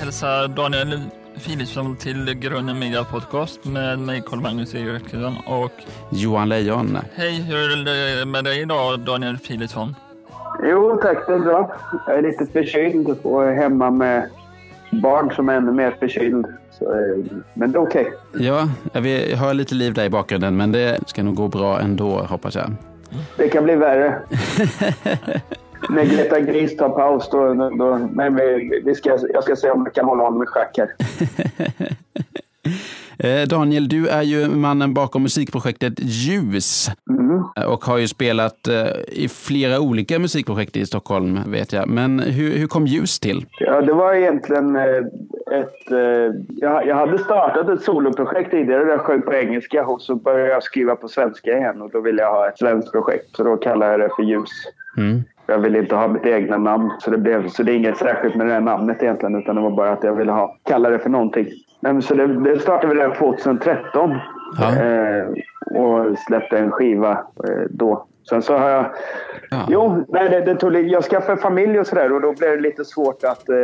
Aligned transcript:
hälsar 0.00 0.48
Daniel 0.48 1.00
Philipsson 1.44 1.96
till 1.96 2.34
Grunden 2.34 2.78
Media 2.78 3.04
Podcast 3.04 3.64
med 3.64 3.98
mig 3.98 4.22
Carl-Magnus 4.26 4.74
Eriksson 4.74 5.36
och 5.46 5.72
Johan 6.10 6.48
Lejon. 6.48 6.98
Hej, 7.14 7.42
hur 7.42 7.56
är 7.56 8.18
det 8.18 8.26
med 8.26 8.44
dig 8.44 8.60
idag 8.60 9.00
Daniel 9.00 9.38
Philipsson? 9.38 9.94
Jo 10.70 10.98
tack, 11.02 11.26
det 11.26 11.34
är 11.34 11.38
bra. 11.38 11.76
Jag 12.06 12.18
är 12.18 12.22
lite 12.22 12.46
förkyld 12.46 13.08
och 13.22 13.44
är 13.44 13.54
hemma 13.54 13.90
med 13.90 14.30
barn 14.90 15.30
som 15.36 15.48
är 15.48 15.54
ännu 15.54 15.72
mer 15.72 15.96
förkyld. 16.00 16.46
Så, 16.78 16.84
eh, 16.84 17.24
men 17.54 17.72
det 17.72 17.78
är 17.78 17.82
okej. 17.82 18.12
Ja, 18.32 18.68
vi 18.92 19.34
hör 19.34 19.54
lite 19.54 19.74
liv 19.74 19.94
där 19.94 20.04
i 20.04 20.10
bakgrunden, 20.10 20.56
men 20.56 20.72
det 20.72 20.98
ska 21.06 21.22
nog 21.22 21.34
gå 21.34 21.48
bra 21.48 21.80
ändå, 21.80 22.18
hoppas 22.18 22.54
jag. 22.54 22.72
Det 23.36 23.48
kan 23.48 23.64
bli 23.64 23.74
värre. 23.74 24.18
När 25.90 26.04
Greta 26.04 26.40
Gris 26.40 26.76
tar 26.76 26.88
paus, 26.88 27.28
då, 27.30 27.54
då, 27.54 28.08
men 28.12 28.34
vi, 28.36 28.82
vi 28.84 28.94
ska, 28.94 29.18
jag 29.34 29.42
ska 29.44 29.56
se 29.56 29.70
om 29.70 29.82
jag 29.84 29.94
kan 29.94 30.04
hålla 30.04 30.22
honom 30.22 30.42
i 30.42 30.46
schack 30.46 30.78
här. 30.78 30.88
Eh, 33.18 33.48
Daniel, 33.48 33.88
du 33.88 34.08
är 34.08 34.22
ju 34.22 34.48
mannen 34.48 34.94
bakom 34.94 35.22
musikprojektet 35.22 35.92
Ljus 35.98 36.88
Mm. 37.10 37.42
och 37.68 37.84
har 37.84 37.98
ju 37.98 38.08
spelat 38.08 38.68
eh, 38.68 38.86
i 39.12 39.28
flera 39.28 39.80
olika 39.80 40.18
musikprojekt 40.18 40.76
i 40.76 40.86
Stockholm, 40.86 41.38
vet 41.46 41.72
jag. 41.72 41.88
Men 41.88 42.18
hur, 42.20 42.50
hur 42.58 42.66
kom 42.66 42.86
Ljus 42.86 43.20
till? 43.20 43.46
Ja, 43.60 43.80
det 43.80 43.92
var 43.92 44.14
egentligen 44.14 44.76
eh, 44.76 44.82
ett... 45.60 45.90
eh, 45.92 46.34
Jag, 46.48 46.86
jag 46.86 46.96
hade 46.96 47.18
startat 47.18 47.68
ett 47.68 47.82
soloprojekt 47.82 48.50
tidigare 48.50 48.84
där 48.84 48.90
jag 48.90 49.00
sjöng 49.00 49.22
på 49.22 49.34
engelska 49.34 49.86
och 49.86 50.00
så 50.02 50.14
började 50.14 50.50
jag 50.50 50.62
skriva 50.62 50.96
på 50.96 51.08
svenska 51.08 51.58
igen 51.58 51.82
och 51.82 51.90
då 51.90 52.00
ville 52.00 52.22
jag 52.22 52.30
ha 52.32 52.48
ett 52.48 52.58
svenskt 52.58 52.92
projekt 52.92 53.36
så 53.36 53.44
då 53.44 53.56
kallade 53.56 53.90
jag 53.92 54.00
det 54.00 54.08
för 54.16 54.22
Ljus. 54.22 54.50
Mm. 54.96 55.22
Jag 55.46 55.58
ville 55.58 55.78
inte 55.78 55.94
ha 55.94 56.08
mitt 56.08 56.26
egna 56.26 56.56
namn 56.56 56.90
så 56.98 57.10
det, 57.10 57.18
blev, 57.18 57.48
så 57.48 57.62
det 57.62 57.72
är 57.72 57.76
inget 57.76 57.96
särskilt 57.96 58.34
med 58.34 58.46
det 58.46 58.52
här 58.52 58.60
namnet 58.60 59.02
egentligen 59.02 59.34
utan 59.38 59.56
det 59.56 59.62
var 59.62 59.70
bara 59.70 59.92
att 59.92 60.04
jag 60.04 60.14
ville 60.14 60.32
ha, 60.32 60.56
kalla 60.64 60.90
det 60.90 60.98
för 60.98 61.10
någonting. 61.10 61.46
Men 61.80 62.02
så 62.02 62.14
det, 62.14 62.26
det 62.26 62.58
startade 62.58 62.94
vi 62.94 63.00
redan 63.00 63.16
2013 63.16 64.14
Ja. 64.58 64.82
eh, 64.82 65.26
och 65.80 66.18
släppte 66.18 66.58
en 66.58 66.70
skiva 66.70 67.10
eh, 67.10 67.64
då. 67.70 68.06
Sen 68.28 68.42
så 68.42 68.56
har 68.56 68.68
jag... 68.70 68.86
Ja. 69.50 69.66
Jo, 69.68 70.04
nej, 70.08 70.28
det, 70.28 70.40
det 70.40 70.54
tog, 70.54 70.76
jag 70.76 71.04
skaffade 71.04 71.40
familj 71.40 71.80
och 71.80 71.86
sådär 71.86 72.12
och 72.12 72.20
då 72.20 72.32
blev 72.32 72.50
det 72.50 72.62
lite 72.62 72.84
svårt 72.84 73.24
att, 73.24 73.48
eh, 73.48 73.56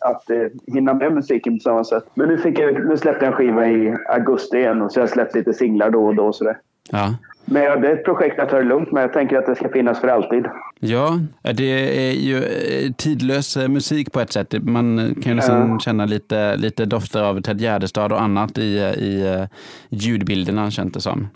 att 0.00 0.30
eh, 0.30 0.74
hinna 0.74 0.94
med 0.94 1.12
musiken 1.12 1.58
på 1.58 1.62
samma 1.62 1.84
sätt. 1.84 2.04
Men 2.14 2.28
nu, 2.28 2.38
fick 2.38 2.58
jag, 2.58 2.88
nu 2.88 2.96
släppte 2.96 3.24
jag 3.24 3.32
en 3.32 3.36
skiva 3.36 3.66
i 3.66 3.96
augusti 4.08 4.56
igen 4.56 4.82
och 4.82 4.92
så 4.92 5.00
har 5.00 5.02
jag 5.02 5.10
släppt 5.10 5.34
lite 5.34 5.52
singlar 5.52 5.90
då 5.90 6.06
och 6.06 6.14
då 6.14 6.26
och 6.26 6.34
sådär. 6.34 6.58
Ja. 6.90 7.08
Men 7.52 7.62
ja, 7.62 7.76
det 7.76 7.88
är 7.88 7.92
ett 7.92 8.04
projekt 8.04 8.34
jag 8.38 8.48
tar 8.48 8.58
det 8.58 8.64
lugnt 8.64 8.92
med. 8.92 9.02
Jag 9.02 9.12
tänker 9.12 9.36
att 9.36 9.46
det 9.46 9.54
ska 9.54 9.68
finnas 9.68 10.00
för 10.00 10.08
alltid. 10.08 10.44
Ja, 10.80 11.18
det 11.54 12.08
är 12.08 12.12
ju 12.12 12.36
eh, 12.36 12.92
tidlös 12.92 13.56
eh, 13.56 13.68
musik 13.68 14.12
på 14.12 14.20
ett 14.20 14.32
sätt. 14.32 14.54
Man 14.62 15.14
kan 15.22 15.30
ju 15.30 15.34
nästan 15.34 15.70
Ja. 15.70 15.78
känna 15.78 16.06
lite, 16.06 16.56
lite 16.56 16.84
dofter 16.84 17.22
av 17.22 17.40
Ted 17.40 17.60
Gärdestad 17.60 18.12
och 18.12 18.22
annat 18.22 18.58
i, 18.58 18.62
i 18.98 19.34
eh, 19.34 19.44
ljudbilderna, 19.88 20.70
känns 20.70 20.92
det 20.92 21.00
som. 21.00 21.28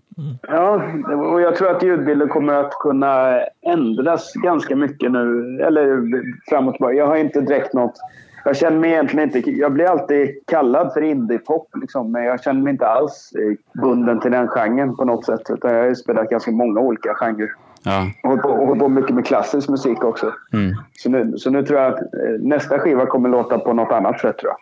Ja, 0.48 0.82
och 1.32 1.40
jag 1.40 1.56
tror 1.56 1.70
att 1.70 1.82
ljudbilden 1.82 2.28
kommer 2.28 2.52
att 2.52 2.72
kunna 2.72 3.40
ändras 3.66 4.32
ganska 4.34 4.76
mycket 4.76 5.12
nu. 5.12 5.58
Eller 5.66 6.02
framåt. 6.50 6.76
Jag 6.80 7.06
har 7.06 7.16
inte 7.16 7.40
direkt 7.40 7.74
något... 7.74 7.94
Jag 8.46 8.56
känner 8.56 8.78
mig 8.78 8.90
egentligen 8.90 9.28
inte... 9.28 9.50
Jag 9.50 9.72
blir 9.72 9.84
alltid 9.84 10.28
kallad 10.46 10.92
för 10.92 11.02
indiepop, 11.02 11.68
liksom, 11.80 12.12
men 12.12 12.24
jag 12.24 12.42
känner 12.42 12.62
mig 12.62 12.70
inte 12.70 12.86
alls 12.86 13.32
eh, 13.38 13.80
bunden 13.82 14.20
till 14.20 14.30
den 14.30 14.48
genren 14.48 14.96
på 14.96 15.04
något 15.04 15.24
sätt. 15.24 15.50
Utan 15.50 15.74
jag 15.74 15.86
har 15.86 15.94
spelat 15.94 16.30
ganska 16.30 16.50
många 16.50 16.80
olika 16.80 17.14
genrer. 17.14 17.50
Ja. 17.82 18.06
Och 18.22 18.28
hållit 18.28 18.42
på, 18.42 18.48
och 18.48 18.66
hållit 18.66 18.82
på 18.82 18.88
mycket 18.88 19.14
med 19.14 19.26
klassisk 19.26 19.68
musik 19.68 20.04
också. 20.04 20.32
Mm. 20.52 20.74
Så 20.92 21.10
nu, 21.10 21.38
så 21.38 21.50
nu 21.50 21.62
tror 21.62 21.80
jag 21.80 21.92
att 21.92 22.00
eh, 22.00 22.40
nästa 22.40 22.78
skiva 22.78 23.06
kommer 23.06 23.28
låta 23.28 23.58
på 23.58 23.72
något 23.72 23.92
annat 23.92 24.20
sätt 24.20 24.38
tror 24.38 24.50
jag. 24.50 24.58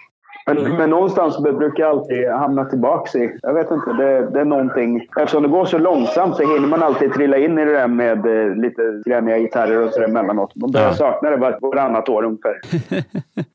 Men, 0.46 0.76
men 0.76 0.90
någonstans 0.90 1.38
brukar 1.42 1.82
jag 1.82 1.90
alltid 1.90 2.28
hamna 2.28 2.64
tillbaks 2.64 3.14
i, 3.14 3.38
jag 3.42 3.54
vet 3.54 3.70
inte, 3.70 3.92
det, 3.92 4.30
det 4.30 4.40
är 4.40 4.44
någonting. 4.44 5.00
Eftersom 5.16 5.42
det 5.42 5.48
går 5.48 5.64
så 5.64 5.78
långsamt 5.78 6.36
så 6.36 6.42
hinner 6.54 6.68
man 6.68 6.82
alltid 6.82 7.12
trilla 7.12 7.36
in 7.38 7.58
i 7.58 7.64
det 7.64 7.72
där 7.72 7.88
med 7.88 8.26
eh, 8.26 8.54
lite 8.56 8.82
gräniga 9.06 9.38
gitarrer 9.38 9.82
och 9.86 9.92
sådär 9.92 10.08
emellanåt. 10.08 10.52
Man 10.56 10.70
börjar 10.70 10.86
Ja. 10.86 10.92
sakna 10.94 11.30
det 11.30 11.36
var, 11.36 11.58
varannat 11.62 12.08
år 12.08 12.24
ungefär. 12.24 12.54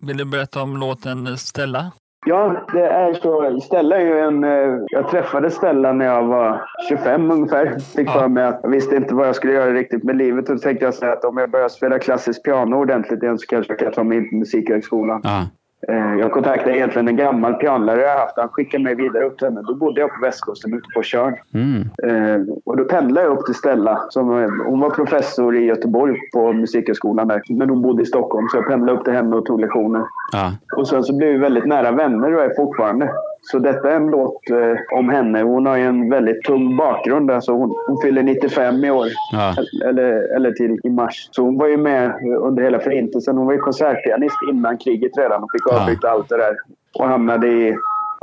Vill 0.08 0.18
du 0.18 0.26
berätta 0.26 0.62
om 0.62 0.78
låten 0.78 1.38
Stella? 1.38 1.92
Ja, 2.26 2.66
det 2.74 2.86
är 2.88 3.14
så. 3.14 3.60
Stella 3.62 3.98
är 3.98 4.06
ju 4.06 4.20
en... 4.20 4.44
eh, 4.44 4.80
Jag 4.92 5.10
träffade 5.10 5.50
Stella 5.52 5.94
när 5.94 6.06
jag 6.06 6.24
var 6.24 6.62
25 6.90 7.32
ungefär. 7.32 7.80
Fick 7.96 8.10
för 8.10 8.28
mig 8.28 8.44
att 8.44 8.60
jag 8.64 8.70
visste 8.70 8.96
inte 8.96 9.16
vad 9.16 9.28
jag 9.28 9.36
skulle 9.36 9.54
göra 9.54 9.74
riktigt 9.74 10.04
med 10.04 10.16
livet. 10.18 10.50
Och 10.50 10.56
då 10.56 10.62
tänkte 10.62 10.86
jag 10.86 10.94
säga 10.94 11.14
att 11.14 11.26
om 11.26 11.38
jag 11.38 11.52
börjar 11.52 11.68
spela 11.70 12.00
klassiskt 12.00 12.44
piano 12.46 12.76
ordentligt 12.76 13.24
igen 13.24 13.38
så 13.40 13.46
kanske 13.48 13.72
jag 13.74 13.80
kan 13.80 13.92
ta 13.92 14.04
mig 14.04 14.18
in 14.18 14.30
på 14.30 14.36
Musikhögskolan. 14.36 15.22
Ja. 15.24 15.46
Eh, 15.88 16.16
Jag 16.20 16.32
kontaktade 16.32 16.78
egentligen 16.78 17.08
en 17.08 17.16
gammal 17.16 17.54
pianlärare 17.54 18.02
jag 18.02 18.20
haft. 18.20 18.38
Han 18.38 18.50
skickade 18.50 18.84
mig 18.84 18.96
vidare 18.96 19.26
upp 19.26 19.38
till 19.38 19.48
henne. 19.48 19.62
Då 19.68 19.76
bodde 19.76 20.02
jag 20.02 20.10
på 20.10 20.22
västkusten 20.22 20.74
ute 20.74 20.88
på 20.96 21.04
Tjörn. 21.04 21.36
Mm. 21.54 21.82
Eh, 22.04 22.54
och 22.66 22.78
då 22.78 22.84
pendlade 22.84 23.28
jag 23.28 23.38
upp 23.38 23.46
till 23.46 23.56
Stella. 23.56 24.00
Som, 24.10 24.44
eh, 24.44 24.50
hon 24.66 24.80
var 24.80 24.90
professor 24.90 25.56
i 25.56 25.66
Göteborg 25.66 26.20
på 26.34 26.54
Musikhögskolan 26.54 27.28
där. 27.28 27.42
Men 27.50 27.70
hon 27.70 27.82
bodde 27.82 28.04
i 28.04 28.06
Stockholm 28.06 28.48
så 28.50 28.58
jag 28.58 28.68
pendlade 28.68 29.00
upp 29.00 29.04
till 29.06 29.14
henne 29.14 29.36
och 29.36 29.46
tog 29.46 29.62
lektioner. 29.62 30.04
Ja. 30.32 30.52
Och 30.78 30.88
sen 30.88 31.04
så 31.04 31.18
blev 31.18 31.32
vi 31.32 31.38
väldigt 31.38 31.66
nära 31.66 31.92
vänner 31.92 32.36
och 32.36 32.44
är 32.44 32.56
fortfarande. 32.56 33.12
Så 33.42 33.60
detta 33.60 33.92
är 33.92 33.96
en 33.96 34.08
låt 34.08 34.50
eh, 34.50 34.98
om 34.98 35.10
henne. 35.10 35.42
Hon 35.42 35.66
har 35.66 35.78
ju 35.78 35.84
en 35.84 36.10
väldigt 36.10 36.44
tung 36.44 36.78
bakgrund. 36.78 37.32
Alltså 37.32 37.52
hon, 37.52 37.76
hon 37.88 37.98
fyller 38.04 38.24
95 38.24 38.84
i 38.86 38.92
år. 38.92 39.08
Ja. 39.32 39.54
Eller, 39.90 40.36
eller 40.36 40.52
till 40.52 40.80
i 40.84 40.90
mars. 40.90 41.30
Så 41.32 41.44
hon 41.44 41.58
var 41.58 41.68
ju 41.68 41.78
med 41.78 42.14
under 42.42 42.64
hela 42.64 42.80
förintelsen. 42.80 43.38
Hon 43.38 43.46
var 43.46 43.54
ju 43.54 43.60
konsertpianist 43.60 44.36
innan 44.52 44.78
kriget 44.78 45.18
redan 45.18 45.44
och 45.44 45.52
fick 45.52 45.62
Ja. 45.66 45.82
avbryta 45.82 46.10
allt 46.10 46.30
det 46.30 46.38
där. 46.38 46.56
Och 47.00 47.08
hamnade 47.08 47.48
i... 47.48 47.76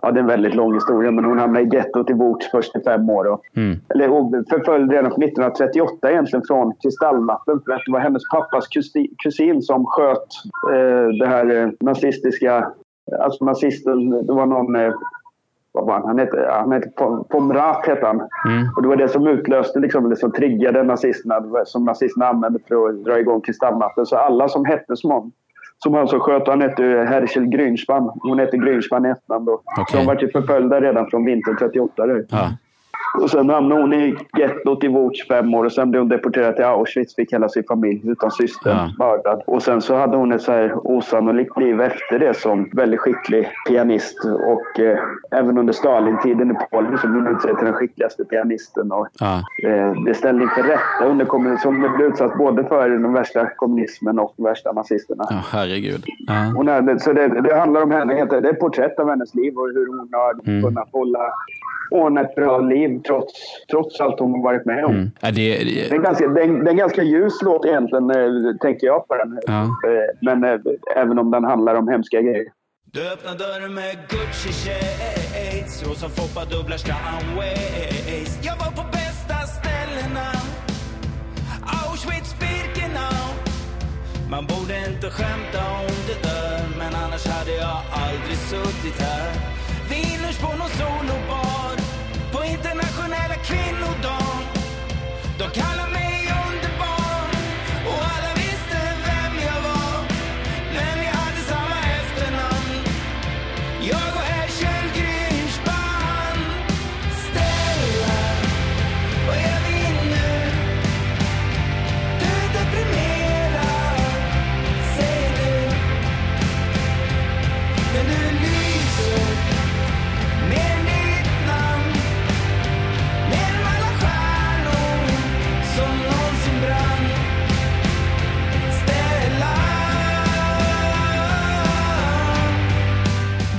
Ja, 0.03 0.11
det 0.11 0.19
är 0.19 0.23
en 0.23 0.27
väldigt 0.27 0.55
lång 0.55 0.75
historia, 0.75 1.11
men 1.11 1.25
hon 1.25 1.39
hamnade 1.39 1.65
i 1.67 1.69
gettot 1.77 2.11
i 2.11 2.15
Bots 2.15 2.51
först 2.51 2.77
i 2.77 2.81
fem 2.85 3.11
år. 3.11 3.27
Och, 3.33 3.41
Mm. 3.57 3.77
eller 3.89 4.09
hon 4.09 4.45
förföljd 4.51 4.91
redan 4.93 5.11
från 5.11 5.23
1938 5.23 6.11
egentligen 6.11 6.43
från 6.49 6.73
Kristallnatten. 6.83 7.61
För 7.67 7.73
att 7.73 7.83
det 7.87 7.93
var 7.93 8.01
hennes 8.01 8.23
pappas 8.33 8.69
kusin, 8.69 9.07
kusin 9.23 9.63
som 9.63 9.87
sköt 9.87 10.27
eh, 10.73 11.09
det 11.21 11.27
här 11.27 11.63
eh, 11.63 11.69
nazistiska... 11.81 12.73
Alltså 13.21 13.45
nazisten, 13.45 14.11
det 14.27 14.33
var 14.33 14.47
någon... 14.47 14.77
Eh, 14.77 14.93
vad 15.73 15.87
var 15.87 15.95
han? 15.95 16.05
Han 16.05 16.19
hette, 16.19 16.49
han 16.51 16.73
hette 16.73 16.89
Pom- 16.89 17.25
Pomrat 17.29 17.87
hette 17.87 18.07
han. 18.07 18.17
Mm. 18.17 18.69
Och 18.77 18.83
det 18.83 18.89
var 18.89 18.97
det 18.97 19.09
som 19.09 19.27
utlöste, 19.27 19.79
liksom, 19.81 20.09
det 20.09 20.17
som 20.17 20.33
triggade 20.33 20.83
nazisterna, 20.83 21.65
som 21.65 21.85
nazisterna 21.85 22.27
använde 22.27 22.59
för 22.69 22.89
att 22.89 23.05
dra 23.05 23.19
igång 23.19 23.41
Kristallnatten. 23.41 24.07
Så 24.07 24.17
alla 24.17 24.49
som 24.49 24.65
hette 24.65 24.97
som 24.97 25.11
honom, 25.11 25.33
som 25.79 25.95
han 25.95 26.09
så 26.09 26.21
sköt, 26.21 26.49
han 26.49 26.61
hette 26.61 26.83
Herschel 26.83 27.47
Grünspan. 27.47 28.11
Hon 28.23 28.39
hette 28.39 28.57
Grünspan 28.57 29.07
i 29.07 29.11
efternamn 29.11 29.45
då. 29.45 29.53
Okej. 29.81 30.01
de 30.01 30.07
var 30.07 30.17
ju 30.21 30.29
förföljda 30.29 30.81
redan 30.81 31.07
från 31.07 31.25
vintern 31.25 31.57
38. 31.57 32.07
Där. 32.07 32.27
Ja. 32.29 32.51
Och 33.23 33.31
sen 33.31 33.51
hamnade 33.51 33.81
hon 33.81 33.93
i 33.93 34.17
gettot 34.39 34.85
i 34.85 34.89
Łódź 34.89 35.27
fem 35.29 35.55
år 35.55 35.65
och 35.65 35.73
sen 35.73 35.91
blev 35.91 36.01
hon 36.03 36.09
deporterad 36.09 36.57
till 36.57 36.65
Auschwitz. 36.65 37.15
Fick 37.15 37.33
hela 37.33 37.49
sin 37.49 37.65
familj 37.69 38.01
utan 38.05 38.31
syster 38.31 38.71
Ja. 38.71 38.91
mördad. 38.99 39.43
Och 39.47 39.63
sen 39.63 39.81
så 39.83 39.95
hade 39.95 40.17
hon 40.17 40.33
ett 40.33 40.43
så 40.43 40.53
här 40.53 40.73
osannolikt 40.87 41.59
liv 41.59 41.81
efter 41.81 42.19
det 42.19 42.35
som 42.37 42.71
väldigt 42.73 43.01
skicklig 43.01 43.49
pianist. 43.69 44.25
Och 44.25 44.81
eh, 44.81 44.99
även 45.31 45.59
under 45.59 45.73
Stalintiden 45.73 46.51
i 46.51 46.55
Polen 46.71 46.99
så 46.99 47.09
blev 47.09 47.23
hon 47.23 47.37
utsedd 47.37 47.57
till 47.57 47.65
den 47.67 47.75
skickligaste 47.75 48.25
pianisten. 48.25 48.93
Och, 48.93 49.09
Ja. 49.21 49.43
eh, 49.69 49.93
det 50.07 50.15
ställde 50.15 50.43
inför 50.43 50.63
rätta 50.63 51.05
under 51.11 51.25
kommun- 51.25 51.59
som 51.59 51.81
blev 51.81 52.09
utsatt 52.11 52.39
både 52.39 52.65
för 52.65 52.89
den 52.91 53.13
värsta 53.13 53.47
kommunismen 53.57 54.19
och 54.19 54.33
de 54.37 54.43
värsta 54.43 54.73
nazisterna. 54.73 55.25
ja, 55.31 55.37
herregud. 55.53 56.05
Ja. 56.27 56.35
Hon 56.57 56.69
är, 56.69 56.99
så 56.99 57.13
det, 57.13 57.29
det 57.41 57.55
handlar 57.55 57.83
om 57.83 57.91
henne. 57.91 58.25
Det 58.25 58.37
är 58.37 58.51
ett 58.53 58.61
porträtt 58.61 58.99
av 58.99 59.09
hennes 59.09 59.35
liv 59.35 59.57
och 59.57 59.67
hur 59.69 59.87
hon 59.87 60.09
har 60.13 60.33
Mm. 60.47 60.63
kunnat 60.63 60.89
hålla 60.93 61.19
ordna 61.91 62.21
ett 62.21 62.35
bra 62.35 62.59
liv 62.59 63.01
trots, 63.07 63.33
trots 63.71 64.01
allt 64.01 64.21
hon 64.21 64.31
har 64.31 64.43
varit 64.43 64.65
med 64.65 64.85
om. 64.85 64.95
Mm. 64.95 65.11
Ja, 65.21 65.31
det, 65.31 65.35
Det, 65.35 65.87
är 65.87 65.91
det, 65.91 65.97
en 65.97 66.03
ganska, 66.03 66.29
det, 66.29 66.41
är 66.41 66.45
en, 66.45 66.65
det 66.65 66.69
är 66.69 66.73
en 66.73 66.77
ganska 66.77 67.03
ljus 67.03 67.43
låt 67.43 67.65
egentligen, 67.67 68.11
eh, 68.11 68.57
tänker 68.61 68.87
jag 68.87 69.09
på 69.09 69.15
den. 69.17 69.41
Ja. 69.47 69.63
Eh, 69.63 69.69
Men 70.21 70.45
eh, 70.45 70.61
även 70.97 71.19
om 71.19 71.31
den 71.31 71.45
handlar 71.45 71.75
om 71.75 71.89
hemska 71.89 72.21
grejer. 72.21 72.47
Du 72.93 73.13
öppnar 73.13 73.35
dörren 73.35 73.75
med 73.75 73.97
Gucci 74.09 74.53
shades 74.63 75.89
Rosa 75.89 76.09
Foppa 76.09 76.45
dubblar 76.45 76.79
Ways 77.37 78.39
Jag 78.43 78.57
var 78.57 78.73
på 78.81 78.85
bästa 78.93 79.39
ställena 79.57 80.29
Auschwitz, 81.79 82.31
Birkenau 82.41 83.27
Man 84.31 84.45
borde 84.47 84.75
inte 84.91 85.07
skämta 85.17 85.61
om 85.83 85.97
det 86.09 86.19
där 86.29 86.61
Men 86.79 86.93
annars 87.03 87.27
hade 87.27 87.55
jag 87.65 87.79
aldrig 88.05 88.39
suttit 88.51 89.01
här 89.01 89.26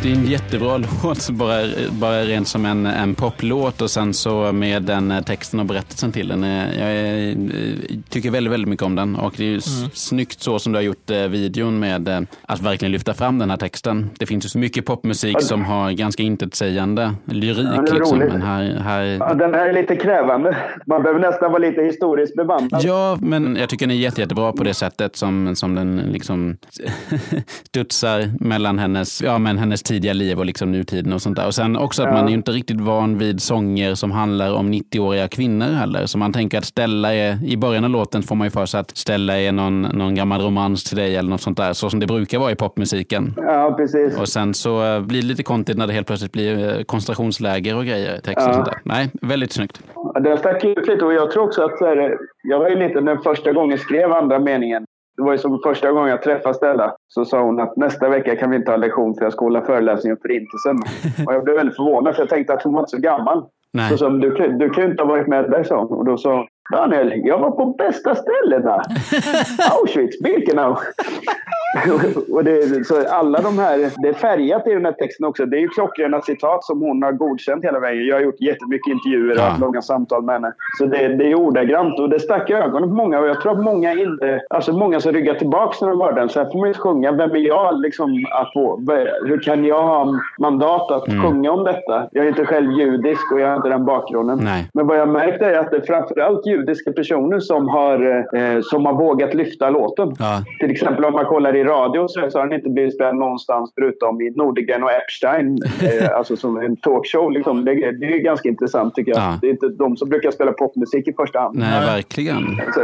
Det 0.07 0.11
är 0.11 0.15
en 0.15 0.16
jättebra 0.27 0.77
låt, 1.03 1.29
bara, 1.29 1.63
bara 1.91 2.23
rent 2.23 2.47
som 2.47 2.65
en, 2.65 2.85
en 2.85 3.15
poplåt 3.15 3.81
och 3.81 3.89
sen 3.89 4.13
så 4.13 4.51
med 4.51 4.83
den 4.83 5.23
texten 5.25 5.59
och 5.59 5.65
berättelsen 5.65 6.11
till 6.11 6.27
den. 6.27 6.43
Jag 6.43 6.91
är, 6.91 7.35
tycker 8.09 8.31
väldigt, 8.31 8.53
väldigt 8.53 8.69
mycket 8.69 8.85
om 8.85 8.95
den 8.95 9.15
och 9.15 9.33
det 9.37 9.43
är 9.43 9.47
ju 9.47 9.51
mm. 9.77 9.89
snyggt 9.93 10.41
så 10.41 10.59
som 10.59 10.73
du 10.73 10.77
har 10.77 10.83
gjort 10.83 11.09
videon 11.09 11.79
med 11.79 12.27
att 12.41 12.61
verkligen 12.61 12.91
lyfta 12.91 13.13
fram 13.13 13.39
den 13.39 13.49
här 13.49 13.57
texten. 13.57 14.09
Det 14.19 14.25
finns 14.25 14.45
ju 14.45 14.49
så 14.49 14.59
mycket 14.59 14.85
popmusik 14.85 15.41
som 15.41 15.65
har 15.65 15.91
ganska 15.91 16.23
intetsägande 16.23 17.13
lyrik. 17.25 17.67
Ja, 17.75 17.81
liksom. 17.93 18.17
Men 18.17 18.41
här, 18.41 18.79
här... 18.79 19.03
Ja, 19.03 19.33
den 19.33 19.53
här 19.53 19.67
är 19.67 19.73
lite 19.73 19.95
krävande. 19.95 20.57
Man 20.85 21.03
behöver 21.03 21.19
nästan 21.19 21.51
vara 21.51 21.61
lite 21.61 21.81
historiskt 21.81 22.35
bevandrad. 22.35 22.81
Ja, 22.83 23.17
men 23.21 23.55
jag 23.55 23.69
tycker 23.69 23.87
den 23.87 23.95
är 23.95 23.99
jätte, 23.99 24.21
jättebra 24.21 24.51
på 24.51 24.63
det 24.63 24.73
sättet 24.73 25.15
som, 25.15 25.55
som 25.55 25.75
den 25.75 25.97
liksom 25.97 26.57
studsar 27.63 28.29
mellan 28.39 28.79
hennes, 28.79 29.21
ja, 29.21 29.37
men 29.37 29.57
hennes 29.57 29.83
tidiga 29.83 30.13
liv 30.17 30.39
och 30.39 30.45
liksom 30.45 30.71
nutiden 30.71 31.13
och 31.13 31.21
sånt 31.21 31.35
där. 31.35 31.47
Och 31.47 31.53
sen 31.53 31.77
också 31.77 32.03
att 32.03 32.09
ja. 32.09 32.13
man 32.13 32.27
är 32.27 32.33
inte 32.33 32.51
riktigt 32.51 32.81
van 32.81 33.17
vid 33.17 33.41
sånger 33.41 33.95
som 33.95 34.11
handlar 34.11 34.53
om 34.53 34.73
90-åriga 34.73 35.27
kvinnor 35.27 35.65
heller. 35.65 36.05
Så 36.05 36.17
man 36.17 36.33
tänker 36.33 36.57
att 36.57 36.65
Stella 36.65 37.13
är, 37.13 37.45
i 37.45 37.57
början 37.57 37.83
av 37.83 37.89
låten 37.89 38.23
får 38.23 38.35
man 38.35 38.47
ju 38.47 38.51
för 38.51 38.65
sig 38.65 38.79
att 38.79 38.97
Stella 38.97 39.39
är 39.39 39.51
någon, 39.51 39.81
någon 39.81 40.15
gammal 40.15 40.41
romans 40.41 40.83
till 40.83 40.97
dig 40.97 41.15
eller 41.15 41.29
något 41.29 41.41
sånt 41.41 41.57
där, 41.57 41.73
så 41.73 41.89
som 41.89 41.99
det 41.99 42.07
brukar 42.07 42.39
vara 42.39 42.51
i 42.51 42.55
popmusiken. 42.55 43.33
Ja, 43.37 43.73
precis. 43.77 44.19
Och 44.19 44.27
sen 44.27 44.53
så 44.53 44.85
eh, 44.85 45.01
blir 45.01 45.21
det 45.21 45.27
lite 45.27 45.43
konstigt 45.43 45.77
när 45.77 45.87
det 45.87 45.93
helt 45.93 46.07
plötsligt 46.07 46.31
blir 46.31 46.77
eh, 46.77 46.83
koncentrationsläger 46.83 47.77
och 47.77 47.85
grejer, 47.85 48.19
text 48.19 48.47
och 48.47 48.49
ja. 48.49 48.53
sånt 48.53 48.65
där. 48.65 48.79
Nej, 48.83 49.09
väldigt 49.21 49.51
snyggt. 49.51 49.81
Den 50.23 50.37
stack 50.37 50.63
ut 50.63 50.87
lite 50.87 51.05
och 51.05 51.13
jag 51.13 51.31
tror 51.31 51.43
också 51.43 51.63
att 51.63 51.79
här, 51.79 52.17
jag 52.43 52.59
var 52.59 52.69
ju 52.69 52.75
lite 52.75 53.01
den 53.01 53.21
första 53.21 53.53
gången 53.53 53.77
skrev 53.77 54.11
andra 54.11 54.39
meningen. 54.39 54.85
Det 55.17 55.23
var 55.23 55.31
ju 55.31 55.37
som 55.37 55.59
första 55.63 55.91
gången 55.91 56.09
jag 56.09 56.21
träffade 56.21 56.53
Stella. 56.53 56.95
Så 57.07 57.25
sa 57.25 57.41
hon 57.41 57.59
att 57.59 57.77
nästa 57.77 58.09
vecka 58.09 58.35
kan 58.35 58.49
vi 58.49 58.55
inte 58.55 58.71
ha 58.71 58.77
lektion 58.77 59.15
för 59.15 59.23
jag 59.23 59.33
ska 59.33 59.45
hålla 59.45 59.61
föreläsning 59.61 60.13
om 60.13 60.17
Förintelsen. 60.21 60.77
Och 61.27 61.33
jag 61.33 61.43
blev 61.43 61.55
väldigt 61.55 61.75
förvånad 61.75 62.15
för 62.15 62.21
jag 62.21 62.29
tänkte 62.29 62.53
att 62.53 62.63
hon 62.63 62.73
var 62.73 62.79
inte 62.79 62.89
så 62.89 62.97
gammal. 62.97 63.45
Nej. 63.73 63.89
Så 63.89 63.97
sa 63.97 64.09
du, 64.09 64.29
du 64.59 64.69
kan 64.69 64.83
ju 64.83 64.89
inte 64.91 65.03
ha 65.03 65.09
varit 65.09 65.27
med 65.27 65.51
där, 65.51 65.63
sa 65.63 65.83
hon. 65.83 65.97
Och 65.97 66.05
då 66.05 66.17
sa 66.17 66.47
Daniel, 66.73 67.11
jag 67.25 67.39
var 67.39 67.51
på 67.51 67.65
bästa 67.65 68.15
ställena. 68.15 68.75
Auschwitz, 69.71 70.19
Birkenau. 70.23 70.75
och 72.31 72.43
det, 72.43 72.85
så 72.87 73.07
alla 73.09 73.41
de 73.41 73.59
här, 73.59 73.91
det 74.01 74.09
är 74.09 74.13
färgat 74.13 74.67
i 74.67 74.73
den 74.73 74.85
här 74.85 74.91
texten 74.91 75.25
också. 75.25 75.45
Det 75.45 75.57
är 75.57 75.61
ju 75.61 75.67
klockrena 75.67 76.21
citat 76.21 76.63
som 76.63 76.81
hon 76.81 77.03
har 77.03 77.11
godkänt 77.11 77.63
hela 77.63 77.79
vägen. 77.79 78.05
Jag 78.05 78.15
har 78.15 78.21
gjort 78.21 78.41
jättemycket 78.41 78.91
intervjuer 78.91 79.31
och 79.31 79.37
ja. 79.37 79.55
långa 79.59 79.81
samtal 79.81 80.23
med 80.23 80.35
henne. 80.35 80.53
Så 80.77 80.85
det, 80.85 81.07
det 81.07 81.31
är 81.31 81.35
ordagrant 81.35 81.99
och 81.99 82.09
det 82.09 82.19
stack 82.19 82.49
i 82.49 82.53
ögonen 82.53 82.89
på 82.89 82.95
många. 82.95 83.19
Och 83.19 83.27
jag 83.27 83.41
tror 83.41 83.51
att 83.51 83.63
många 83.63 83.93
inte, 83.93 84.41
alltså 84.49 84.73
många 84.73 84.99
som 84.99 85.11
ryggar 85.13 85.33
tillbaka 85.33 85.85
när 85.85 85.89
de 85.89 86.01
hör 86.01 86.13
den. 86.13 86.29
Så 86.29 86.39
här 86.39 86.51
får 86.51 86.59
man 86.59 86.67
ju 86.67 86.73
sjunga. 86.73 87.11
Vem 87.11 87.31
är 87.31 87.47
jag 87.47 87.81
liksom 87.81 88.25
att 88.31 88.53
få? 88.53 88.81
Hur 89.25 89.39
kan 89.43 89.65
jag 89.65 89.83
ha 89.83 90.19
mandat 90.39 90.91
att 90.91 91.07
mm. 91.07 91.23
sjunga 91.23 91.51
om 91.51 91.63
detta? 91.63 92.07
Jag 92.11 92.25
är 92.25 92.29
inte 92.29 92.45
själv 92.45 92.71
judisk 92.71 93.31
och 93.31 93.39
jag 93.39 93.47
har 93.47 93.55
inte 93.55 93.69
den 93.69 93.85
bakgrunden. 93.85 94.39
Nej. 94.41 94.69
Men 94.73 94.87
vad 94.87 94.97
jag 94.97 95.09
märkt 95.09 95.41
är 95.41 95.53
att 95.53 95.71
det 95.71 95.77
är 95.77 95.81
framförallt 95.81 96.45
judiska 96.45 96.91
personer 96.91 97.39
som 97.39 97.67
har, 97.67 98.25
eh, 98.35 98.61
som 98.61 98.85
har 98.85 98.93
vågat 98.93 99.33
lyfta 99.33 99.69
låten. 99.69 100.15
Ja. 100.19 100.43
Till 100.59 100.71
exempel 100.71 101.05
om 101.05 101.13
man 101.13 101.25
kollar 101.25 101.56
i 101.57 101.63
radio 101.63 102.07
så, 102.07 102.19
har 102.19 102.47
den 102.47 102.53
inte 102.53 102.69
blivit 102.69 102.93
spelad 102.93 103.15
någonstans 103.15 103.71
förutom 103.75 104.21
i 104.21 104.29
Nordegren 104.29 104.83
och 104.83 104.91
Epstein. 104.91 105.57
eh, 105.81 106.17
alltså 106.17 106.35
som 106.35 106.57
en 106.57 106.75
talkshow. 106.77 107.31
Liksom. 107.31 107.65
Det, 107.65 107.91
det, 107.91 108.05
är 108.05 108.17
ganska 108.17 108.49
intressant 108.49 108.95
tycker 108.95 109.11
jag. 109.11 109.21
Ja. 109.21 109.37
Det 109.41 109.47
är 109.47 109.51
inte 109.51 109.67
de 109.67 109.97
som 109.97 110.09
brukar 110.09 110.31
spela 110.31 110.51
popmusik 110.51 111.07
i 111.07 111.13
första 111.13 111.39
hand. 111.39 111.57
Nej, 111.57 111.85
verkligen. 111.85 112.61
Så, 112.73 112.81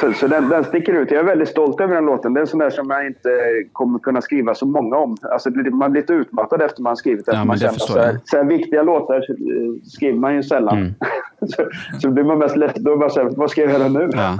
så, 0.00 0.12
så 0.12 0.26
den, 0.26 0.48
den, 0.48 0.64
sticker 0.64 0.92
ut. 0.92 1.10
Jag 1.10 1.20
är 1.20 1.24
väldigt 1.24 1.48
stolt 1.48 1.80
över 1.80 1.94
den 1.94 2.04
låten. 2.04 2.34
Det 2.34 2.40
är 2.40 2.42
en 2.42 2.46
sån 2.46 2.58
där 2.58 2.70
som 2.70 2.90
jag 2.90 3.06
inte 3.06 3.28
kommer 3.72 3.98
kunna 3.98 4.20
skriva 4.20 4.54
så 4.54 4.66
många 4.66 4.96
om. 4.96 5.16
Alltså, 5.22 5.50
man 5.50 5.92
blir 5.92 6.00
lite 6.00 6.12
utmattad 6.12 6.62
efter 6.62 6.82
man 6.82 6.90
har 6.90 6.96
skrivit. 6.96 7.24
Ja, 7.26 7.44
man 7.44 7.58
känner, 7.58 7.72
så, 7.72 7.98
här, 7.98 8.18
så 8.24 8.36
här 8.36 8.44
viktiga 8.44 8.82
låtar 8.82 9.16
eh, 9.16 9.22
skriver 9.84 10.18
man 10.18 10.34
ju 10.34 10.42
sällan. 10.42 10.78
Mm. 10.78 10.94
så, 11.46 11.68
så 12.00 12.10
blir 12.10 12.24
man 12.24 12.38
mest 12.38 12.56
ledsen. 12.56 12.84
Då 12.84 12.96
bara 12.96 13.10
så 13.10 13.22
här, 13.22 13.30
vad 13.36 13.50
ska 13.50 13.60
jag 13.60 13.70
göra 13.70 13.88
nu? 13.88 14.10
Ja. 14.12 14.38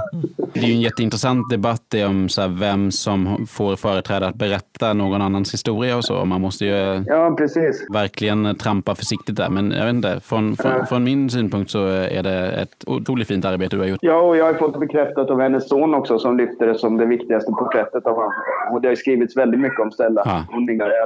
Det 0.55 0.61
är 0.61 0.65
ju 0.65 0.73
en 0.73 0.81
jätteintressant 0.81 1.51
debatt 1.51 1.95
om 2.09 2.29
så 2.29 2.41
här, 2.41 2.49
vem 2.49 2.91
som 2.91 3.47
får 3.47 3.77
företräda 3.77 4.27
att 4.29 4.35
berätta 4.35 4.93
någon 4.93 5.23
annans 5.23 5.55
historia 5.55 5.97
och 5.97 6.05
så. 6.05 6.25
Man 6.25 6.41
måste 6.41 6.65
ju 6.65 7.05
ja, 7.07 7.35
precis. 7.39 7.87
verkligen 7.91 8.57
trampa 8.57 8.95
försiktigt 8.95 9.37
där. 9.37 9.49
Men 9.49 9.71
jag 9.71 9.85
vet 9.85 9.95
inte, 9.95 10.21
från, 10.21 10.57
från, 10.57 10.73
ja. 10.73 10.87
från, 10.87 11.05
min 11.05 11.31
synpunkt 11.31 11.71
så 11.71 11.87
är 11.87 12.23
det 12.23 12.51
ett 12.51 12.85
otroligt 12.87 13.29
fint 13.29 13.45
arbete 13.45 13.77
du 13.77 13.81
har 13.81 13.89
gjort. 13.89 13.99
Ja, 14.03 14.21
och 14.21 14.37
jag 14.37 14.45
har 14.45 14.55
fått 14.55 14.81
bekräftat 14.81 15.31
av 15.31 15.41
hennes 15.41 15.69
son 15.69 15.95
också 15.95 16.19
som 16.19 16.37
lyfter 16.37 16.67
det 16.67 16.79
som 16.79 16.97
det 16.97 17.07
viktigaste 17.07 17.53
porträttet 17.53 18.07
av 18.07 18.15
honom. 18.15 18.33
Och 18.73 18.81
det 18.81 18.89
har 18.89 18.95
skrivits 18.95 19.37
väldigt 19.37 19.61
mycket 19.61 19.81
om 19.81 19.91
Stella. 19.91 20.23
Ja. 20.25 20.45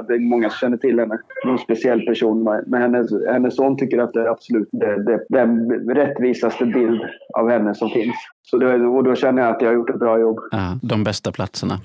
det 0.07 0.13
är 0.13 0.29
många 0.29 0.49
som 0.49 0.57
känner 0.57 0.77
till 0.77 0.99
henne. 0.99 1.17
Någon 1.45 1.57
speciell 1.57 2.05
person. 2.05 2.43
Men 2.67 2.81
hennes, 2.81 3.11
hennes 3.27 3.55
son 3.55 3.77
tycker 3.77 3.97
att 3.97 4.13
det 4.13 4.21
är 4.21 4.27
absolut 4.27 4.69
det, 4.71 5.03
det, 5.03 5.25
den 5.29 5.69
rättvisaste 5.95 6.65
bild 6.65 7.01
av 7.33 7.49
henne 7.49 7.75
som 7.75 7.89
finns. 7.89 8.15
Så 8.45 8.57
det, 8.57 8.85
och 8.85 9.03
då 9.03 9.15
känner 9.15 9.41
jag 9.41 9.55
att 9.55 9.61
jag 9.61 9.69
har 9.69 9.75
gjort 9.75 9.89
ett 9.89 9.99
bra 9.99 10.19
jobb. 10.19 10.39
Ja, 10.51 10.77
de 10.81 11.03
bästa 11.03 11.31
platserna. 11.31 11.79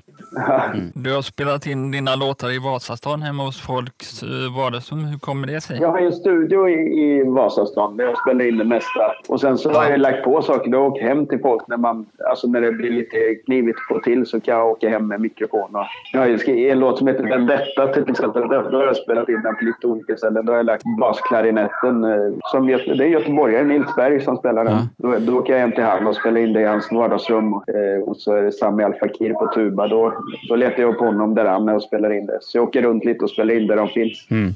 Mm. 0.75 0.91
Du 0.95 1.15
har 1.15 1.23
spelat 1.23 1.67
in 1.67 1.91
dina 1.91 2.15
låtar 2.15 2.51
i 2.57 2.59
Vasastan 2.59 3.23
hemma 3.23 3.45
hos 3.45 3.61
folks 3.61 4.23
vardagsrum. 4.57 5.05
Hur 5.05 5.19
kommer 5.19 5.47
det 5.47 5.61
sig? 5.61 5.79
Jag 5.81 5.89
har 5.89 5.99
en 5.99 6.13
studio 6.13 6.69
i, 6.69 6.73
i 6.73 7.23
Vasastan 7.23 7.97
där 7.97 8.05
jag 8.05 8.19
spelar 8.19 8.45
in 8.45 8.59
det 8.59 8.65
mesta. 8.65 9.01
Och 9.29 9.41
sen 9.41 9.59
så 9.59 9.73
har 9.73 9.91
jag 9.91 10.01
lagt 10.01 10.25
på 10.25 10.43
saker. 10.43 10.71
Jag 10.71 10.87
åker 10.87 11.03
hem 11.03 11.27
till 11.27 11.41
folk 11.41 11.69
när, 11.69 11.77
man, 11.77 12.07
alltså 12.31 12.49
när 12.49 12.61
det 12.61 12.73
blir 12.73 12.91
lite 12.91 13.17
knivigt 13.47 13.79
på 13.89 14.01
till 14.01 14.27
så 14.27 14.41
kan 14.41 14.55
jag 14.55 14.69
åka 14.69 14.89
hem 14.89 15.09
med 15.09 15.21
mikrofon. 15.21 15.77
Och 15.77 15.87
jag 16.13 16.21
har 16.21 16.49
en 16.49 16.79
låt 16.79 16.99
som 16.99 17.07
heter 17.07 17.25
Vendetta 17.25 17.87
till 17.87 18.11
exempel. 18.11 18.49
Då 18.49 18.77
har 18.79 18.85
jag 18.85 18.97
spelat 18.97 19.29
in 19.29 19.43
den 19.43 19.57
på 19.57 19.65
lite 19.65 19.87
olika 19.87 20.17
ställen. 20.17 20.47
Då 20.47 20.53
har 20.53 20.57
jag 20.57 20.67
lagt 20.67 20.85
basklarinetten. 21.01 22.05
Eh, 22.05 22.33
som, 22.43 22.67
det 22.67 22.73
är 22.73 23.03
göteborgaren 23.03 23.69
Nils 23.69 23.97
Berg 23.97 24.21
som 24.21 24.37
spelar 24.37 24.65
den. 24.65 24.75
Ja. 24.75 24.87
Då, 24.97 25.19
då 25.19 25.39
åker 25.39 25.53
jag 25.53 25.61
hem 25.61 25.73
till 25.73 25.85
honom 25.85 26.07
och 26.07 26.17
spelar 26.17 26.41
in 26.41 26.48
det 26.53 26.61
i 26.61 26.65
hans 26.65 26.93
vardagsrum. 26.93 27.53
Eh, 27.53 28.03
och 28.07 28.17
så 28.17 28.35
är 28.35 28.43
det 28.43 28.53
Sami 28.53 28.85
Al 28.85 28.95
Fakir 28.95 29.33
på 29.33 29.51
tuba. 29.55 29.89
Då, 29.89 30.13
då 30.49 30.57
letar 30.57 30.83
jag 30.83 30.95
upp 30.95 31.01
honom 31.01 31.35
där 31.35 31.45
han 31.45 31.69
är 31.69 31.75
och 31.75 31.83
spelar 31.83 32.13
in 32.13 32.27
det. 32.27 32.39
Så 32.41 32.59
jag 32.59 32.65
åker 32.65 32.83
runt 32.83 33.05
lite 33.05 33.25
och 33.25 33.31
spelar 33.31 33.55
in 33.55 33.67
där 33.67 33.77
de 33.77 33.89
finns. 33.89 34.27
Mm. 34.31 34.55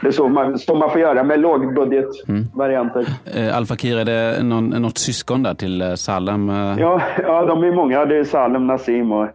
Det 0.00 0.08
är 0.08 0.12
så 0.12 0.28
man, 0.28 0.58
så 0.58 0.74
man 0.74 0.90
får 0.90 1.00
göra 1.00 1.22
med 1.22 1.40
lågbudgetvarianter. 1.40 3.08
Mm. 3.32 3.48
Eh, 3.48 3.56
Al 3.56 3.66
Fakir, 3.66 3.98
är 3.98 4.04
det 4.04 4.42
någon, 4.42 4.68
något 4.68 4.98
syskon 4.98 5.42
där 5.42 5.54
till 5.54 5.82
eh, 5.82 5.94
Salem? 5.94 6.50
Eh? 6.50 6.74
Ja, 6.78 7.02
ja, 7.22 7.46
de 7.46 7.64
är 7.64 7.72
många. 7.72 8.04
Det 8.04 8.16
är 8.16 8.24
Salem, 8.24 8.66
Nassim 8.66 9.12
och 9.12 9.28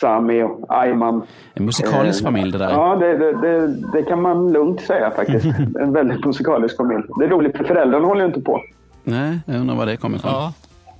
Sami 0.00 0.42
och 0.42 0.60
Ayman. 0.68 1.22
En 1.54 1.64
musikalisk 1.64 2.20
eh, 2.20 2.24
familj 2.24 2.52
det 2.52 2.58
där. 2.58 2.70
Ja, 2.70 2.96
det, 2.96 3.18
det, 3.18 3.32
det, 3.32 3.66
det, 3.92 4.02
kan 4.02 4.22
man 4.22 4.52
lugnt 4.52 4.80
säga 4.80 5.10
faktiskt. 5.10 5.46
en 5.80 5.92
väldigt 5.92 6.24
musikalisk 6.24 6.76
familj. 6.76 7.02
Det 7.18 7.24
är 7.24 7.28
roligt, 7.28 7.56
för 7.56 7.64
föräldrarna 7.64 8.06
håller 8.06 8.20
ju 8.20 8.26
inte 8.26 8.40
på. 8.40 8.62
Nej, 9.04 9.38
jag 9.46 9.60
undrar 9.60 9.76
var 9.76 9.86
det 9.86 9.96
kommer 9.96 10.16
ifrån. 10.16 10.32
Ja. 10.32 10.52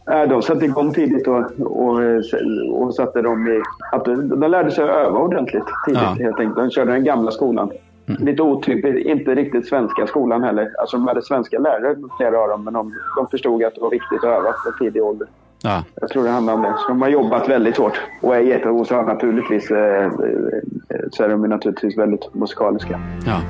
De 0.07 0.43
satte 0.43 0.65
igång 0.65 0.93
tidigt 0.93 1.29
och, 1.29 1.45
och, 1.61 2.01
och 2.73 2.95
satte 2.95 3.23
dem 3.23 3.49
i... 3.49 3.63
Att 3.93 4.05
de 4.05 4.51
lärde 4.51 4.71
sig 4.71 4.85
att 4.85 4.91
öva 4.91 5.19
ordentligt 5.19 5.65
tidigt 5.87 6.03
ja. 6.03 6.25
helt 6.25 6.41
enkelt. 6.41 6.57
De 6.57 6.71
körde 6.71 6.93
den 6.93 7.05
gamla 7.05 7.31
skolan. 7.31 7.71
Mm. 8.09 8.25
Lite 8.25 8.43
otypiskt, 8.43 9.07
inte 9.07 9.35
riktigt 9.35 9.69
svenska 9.69 10.07
skolan 10.07 10.43
heller. 10.43 10.73
Alltså 10.81 10.97
de 10.97 11.09
hade 11.09 11.23
svenska 11.23 11.59
lärare, 11.59 11.97
flera 12.19 12.39
av 12.39 12.49
dem, 12.49 12.65
men 12.65 12.75
de, 12.75 12.93
de 13.17 13.27
förstod 13.27 13.65
att 13.65 13.75
det 13.75 13.81
var 13.81 13.91
viktigt 13.91 14.19
att 14.19 14.25
öva 14.25 14.53
på 14.53 14.85
tidig 14.85 15.03
ålder. 15.03 15.29
Ja. 15.63 15.85
Jag 16.01 16.11
tror 16.11 16.25
det 16.25 16.31
handlar 16.31 16.55
om 16.55 16.63
det. 16.63 16.75
Så 16.79 16.89
de 16.89 17.03
har 17.03 17.09
jobbat 17.09 17.49
väldigt 17.49 17.77
hårt 17.77 18.01
och 18.23 18.37
är 18.37 18.41
jätte... 18.41 18.69
Och 18.69 18.87
så 18.87 19.03
naturligtvis 19.03 19.71
eh, 19.71 20.05
eh, 20.05 20.11
så 21.11 21.25
är 21.25 21.29
de 21.29 21.43
naturligtvis 21.43 21.99
väldigt 21.99 22.35
musikaliska. 22.35 23.01
Ja. 23.27 23.41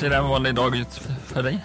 Hur 0.00 0.08
ser 0.08 0.16
en 0.16 0.28
vanlig 0.28 0.54
dag 0.54 0.76
ut 0.76 0.94
för 1.26 1.42
dig? 1.42 1.64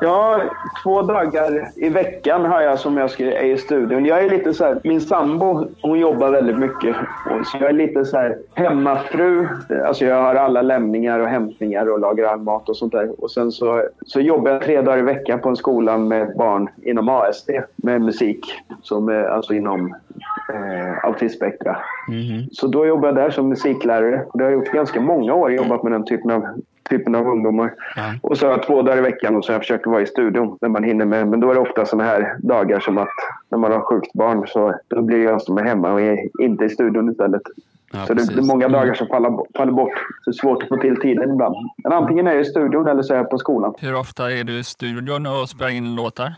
Ja, 0.00 0.42
två 0.82 1.02
dagar 1.02 1.68
i 1.76 1.88
veckan 1.88 2.44
har 2.44 2.60
jag 2.60 2.78
som 2.78 2.96
jag 2.96 3.20
är 3.20 3.44
i 3.44 3.58
studion. 3.58 4.04
Jag 4.04 4.24
är 4.24 4.30
lite 4.30 4.54
så 4.54 4.64
här, 4.64 4.80
min 4.84 5.00
sambo 5.00 5.68
hon 5.82 5.98
jobbar 5.98 6.30
väldigt 6.30 6.58
mycket. 6.58 6.96
Så 7.44 7.58
jag 7.60 7.68
är 7.68 7.72
lite 7.72 8.04
så 8.04 8.16
här 8.16 8.38
hemmafru. 8.54 9.48
Alltså 9.86 10.04
jag 10.04 10.22
har 10.22 10.34
alla 10.34 10.62
lämningar 10.62 11.18
och 11.18 11.28
hämtningar 11.28 11.92
och 11.92 12.00
lagar 12.00 12.24
all 12.24 12.40
mat 12.40 12.68
och 12.68 12.76
sånt 12.76 12.92
där. 12.92 13.24
Och 13.24 13.30
sen 13.30 13.52
så, 13.52 13.88
så 14.06 14.20
jobbar 14.20 14.50
jag 14.50 14.62
tre 14.62 14.80
dagar 14.80 14.98
i 14.98 15.02
veckan 15.02 15.40
på 15.40 15.48
en 15.48 15.56
skola 15.56 15.98
med 15.98 16.36
barn 16.36 16.68
inom 16.82 17.08
ASD 17.08 17.50
med 17.76 18.00
musik. 18.00 18.46
Som 18.82 19.08
är 19.08 19.24
alltså 19.24 19.54
inom 19.54 19.94
eh, 20.54 21.04
autismspektra. 21.04 21.76
Mhm. 22.08 22.48
Så 22.52 22.66
då 22.66 22.86
jobbar 22.86 23.08
jag 23.08 23.14
där 23.14 23.30
som 23.30 23.48
musiklärare. 23.48 24.26
Det 24.34 24.44
har 24.44 24.50
jag 24.50 24.58
gjort 24.58 24.72
ganska 24.72 25.00
många 25.00 25.34
år, 25.34 25.52
jobbat 25.52 25.82
med 25.82 25.92
den 25.92 26.04
typen 26.04 26.30
av, 26.30 26.46
typen 26.90 27.14
av 27.14 27.26
ungdomar. 27.26 27.74
Ja. 27.96 28.14
Och 28.22 28.38
så 28.38 28.46
har 28.46 28.52
jag 28.52 28.62
två 28.62 28.82
dagar 28.82 28.98
i 28.98 29.00
veckan 29.00 29.36
och 29.36 29.44
så 29.44 29.52
har 29.52 29.54
jag 29.54 29.62
försökt 29.62 29.86
vara 29.86 30.02
i 30.02 30.06
studion 30.06 30.58
när 30.60 30.68
man 30.68 30.84
hinner 30.84 31.04
med. 31.04 31.28
Men 31.28 31.40
då 31.40 31.50
är 31.50 31.54
det 31.54 31.60
ofta 31.60 31.86
sådana 31.86 32.08
här 32.10 32.36
dagar 32.38 32.80
som 32.80 32.98
att 32.98 33.14
när 33.48 33.58
man 33.58 33.72
har 33.72 33.80
sjukt 33.80 34.12
barn 34.12 34.46
så 34.46 34.74
då 34.88 35.02
blir 35.02 35.24
jag 35.24 35.42
som 35.42 35.58
är 35.58 35.64
hemma 35.64 35.92
och 35.92 36.00
är 36.00 36.18
inte 36.40 36.64
i 36.64 36.68
studion 36.68 37.10
istället. 37.10 37.42
Ja, 37.92 38.06
så 38.06 38.14
det, 38.14 38.34
det 38.34 38.40
är 38.40 38.46
många 38.46 38.68
dagar 38.68 38.94
som 38.94 39.06
faller, 39.06 39.56
faller 39.56 39.72
bort. 39.72 39.92
Så 40.24 40.30
det 40.30 40.34
är 40.34 40.40
svårt 40.40 40.62
att 40.62 40.68
få 40.68 40.76
till 40.76 41.00
tiden 41.00 41.30
ibland. 41.30 41.56
Men 41.84 41.92
antingen 41.92 42.26
är 42.26 42.32
jag 42.32 42.40
i 42.40 42.44
studion 42.44 42.86
eller 42.86 43.02
så 43.02 43.14
är 43.14 43.18
jag 43.18 43.30
på 43.30 43.38
skolan. 43.38 43.74
Hur 43.78 43.94
ofta 43.94 44.32
är 44.32 44.44
du 44.44 44.58
i 44.58 44.64
studion 44.64 45.26
och 45.26 45.48
spelar 45.48 45.70
in 45.70 45.94
låtar? 45.94 46.34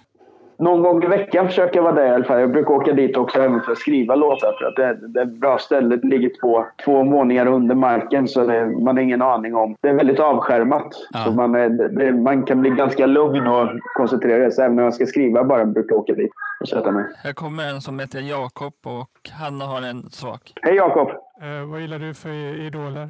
Någon 0.59 0.83
gång 0.83 1.05
i 1.05 1.07
veckan 1.07 1.49
försöker 1.49 1.77
jag 1.77 1.83
vara 1.83 1.95
där 1.95 2.07
i 2.07 2.11
alla 2.11 2.25
fall. 2.25 2.41
Jag 2.41 2.53
brukar 2.53 2.75
åka 2.75 2.93
dit 2.93 3.17
också 3.17 3.39
även 3.39 3.61
för 3.61 3.73
att 3.73 3.79
skriva 3.79 4.15
låtar. 4.15 4.57
För 4.59 4.65
att 4.65 4.77
det, 4.77 5.09
det 5.09 5.21
är 5.21 5.25
ett 5.25 5.41
bra 5.41 5.59
ställe. 5.59 5.97
Det 5.97 6.09
ligger 6.09 6.31
två, 6.41 6.65
två 6.85 7.05
våningar 7.05 7.47
under 7.47 7.75
marken 7.75 8.29
så 8.29 8.47
det, 8.47 8.67
man 8.67 8.97
har 8.97 9.03
ingen 9.03 9.23
aning 9.23 9.55
om. 9.55 9.77
Det 9.81 9.89
är 9.89 9.95
väldigt 9.95 10.21
avskärmat. 10.21 10.89
Ja. 11.13 11.25
Så 11.25 11.33
man, 11.33 11.55
är, 11.55 11.69
det, 11.69 12.13
man 12.13 12.43
kan 12.43 12.61
bli 12.61 12.71
ganska 12.71 13.07
lugn 13.07 13.47
och 13.47 13.69
koncentrera 13.97 14.51
sig. 14.51 14.65
Även 14.65 14.77
när 14.77 14.83
jag 14.83 14.95
ska 14.95 15.07
skriva 15.07 15.45
bara 15.45 15.65
brukar 15.65 15.95
jag 15.95 16.03
åka 16.03 16.15
dit 16.15 16.31
och 16.61 16.69
sätta 16.69 16.91
mig. 16.91 17.05
Här 17.25 17.33
kommer 17.33 17.69
en 17.71 17.81
som 17.81 17.99
heter 17.99 18.21
Jakob 18.21 18.75
och 18.85 19.31
han 19.33 19.61
har 19.61 19.83
en 19.83 20.11
sak. 20.11 20.53
Hej 20.63 20.75
Jakob! 20.75 21.09
Eh, 21.43 21.71
vad 21.71 21.81
gillar 21.81 21.99
du 21.99 22.15
för 22.15 22.61
idoler? 22.67 23.09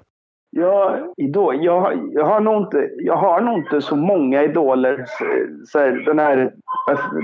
Ja, 0.57 0.99
idol. 1.17 1.65
Jag, 1.65 1.81
har- 1.81 2.09
jag, 2.13 2.25
har 2.25 2.41
nog 2.41 2.57
inte, 2.63 2.89
jag 2.99 3.17
har 3.17 3.41
nog 3.41 3.59
inte 3.59 3.81
så 3.81 3.97
många 3.97 4.43
idoler. 4.43 5.05
Så, 5.07 5.25
så 5.67 5.79
här, 5.79 5.91
den 6.07 6.19
här, 6.19 6.53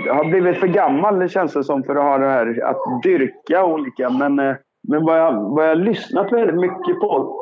jag 0.06 0.14
har 0.14 0.24
blivit 0.24 0.56
för 0.56 0.66
gammal 0.66 1.18
det 1.18 1.28
känns 1.28 1.52
det 1.52 1.64
som 1.64 1.82
för 1.84 1.96
att 1.96 2.02
ha 2.02 2.18
det 2.18 2.28
här 2.28 2.62
att 2.64 3.02
dyrka 3.02 3.64
olika. 3.64 4.10
Men, 4.10 4.38
eh, 4.38 4.54
men 4.88 5.04
vad, 5.04 5.18
jag, 5.18 5.32
vad 5.54 5.64
jag 5.64 5.68
har 5.70 5.74
lyssnat 5.76 6.32
väldigt 6.32 6.56
mycket 6.60 7.00
på 7.00 7.36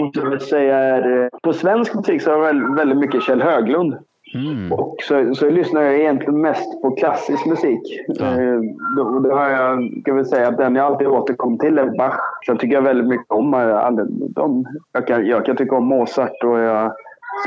måste 0.00 0.20
jag 0.20 0.30
väl 0.30 0.40
säga 0.40 0.76
är, 0.78 1.22
eh, 1.22 1.28
på 1.42 1.52
svensk 1.52 1.94
musik 1.94 2.22
så 2.22 2.30
har 2.32 2.46
jag 2.46 2.76
väldigt 2.76 2.98
mycket 2.98 3.22
Kjell 3.22 3.42
Höglund. 3.42 3.94
Mm. 4.34 4.72
Och 4.72 4.96
så, 5.02 5.34
så 5.34 5.50
lyssnar 5.50 5.82
jag 5.82 5.94
egentligen 5.94 6.40
mest 6.40 6.82
på 6.82 6.90
klassisk 6.90 7.46
musik. 7.46 8.00
Ja. 8.06 8.26
Eh, 8.26 8.60
då, 8.96 9.18
då 9.18 9.34
har 9.34 9.48
jag, 9.48 10.00
ska 10.00 10.12
vi 10.12 10.24
säga 10.24 10.48
att 10.48 10.58
den 10.58 10.76
jag 10.76 10.86
alltid 10.86 11.06
återkommer 11.06 11.58
till 11.58 11.78
är 11.78 11.98
Bach. 11.98 12.20
Så 12.46 12.52
jag 12.52 12.60
tycker 12.60 12.74
jag 12.74 12.82
väldigt 12.82 13.08
mycket 13.08 13.30
om 13.30 13.54
eh, 13.54 13.90
de, 14.28 14.66
jag, 14.92 15.06
kan, 15.06 15.26
jag 15.26 15.46
kan 15.46 15.56
tycka 15.56 15.76
om 15.76 15.86
Mozart 15.86 16.44
och 16.44 16.58
jag 16.58 16.74
har 16.74 16.92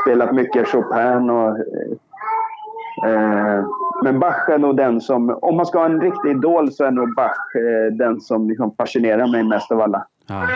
spelat 0.01 0.35
mycket 0.35 0.67
Chopin. 0.67 1.29
Och, 1.29 1.49
eh, 3.07 3.11
eh, 3.11 3.65
men 4.03 4.19
Bach 4.19 4.49
är 4.49 4.57
nog 4.57 4.77
den 4.77 5.01
som, 5.01 5.39
om 5.41 5.55
man 5.57 5.65
ska 5.65 5.79
ha 5.79 5.85
en 5.85 6.01
riktig 6.01 6.31
idol 6.31 6.71
så 6.71 6.83
är 6.83 6.91
nog 6.91 7.15
Bach 7.15 7.55
eh, 7.55 7.93
den 7.93 8.21
som 8.21 8.49
liksom 8.49 8.75
fascinerar 8.77 9.27
mig 9.27 9.43
mest 9.43 9.71
av 9.71 9.81
alla. 9.81 10.05
Ja. 10.27 10.47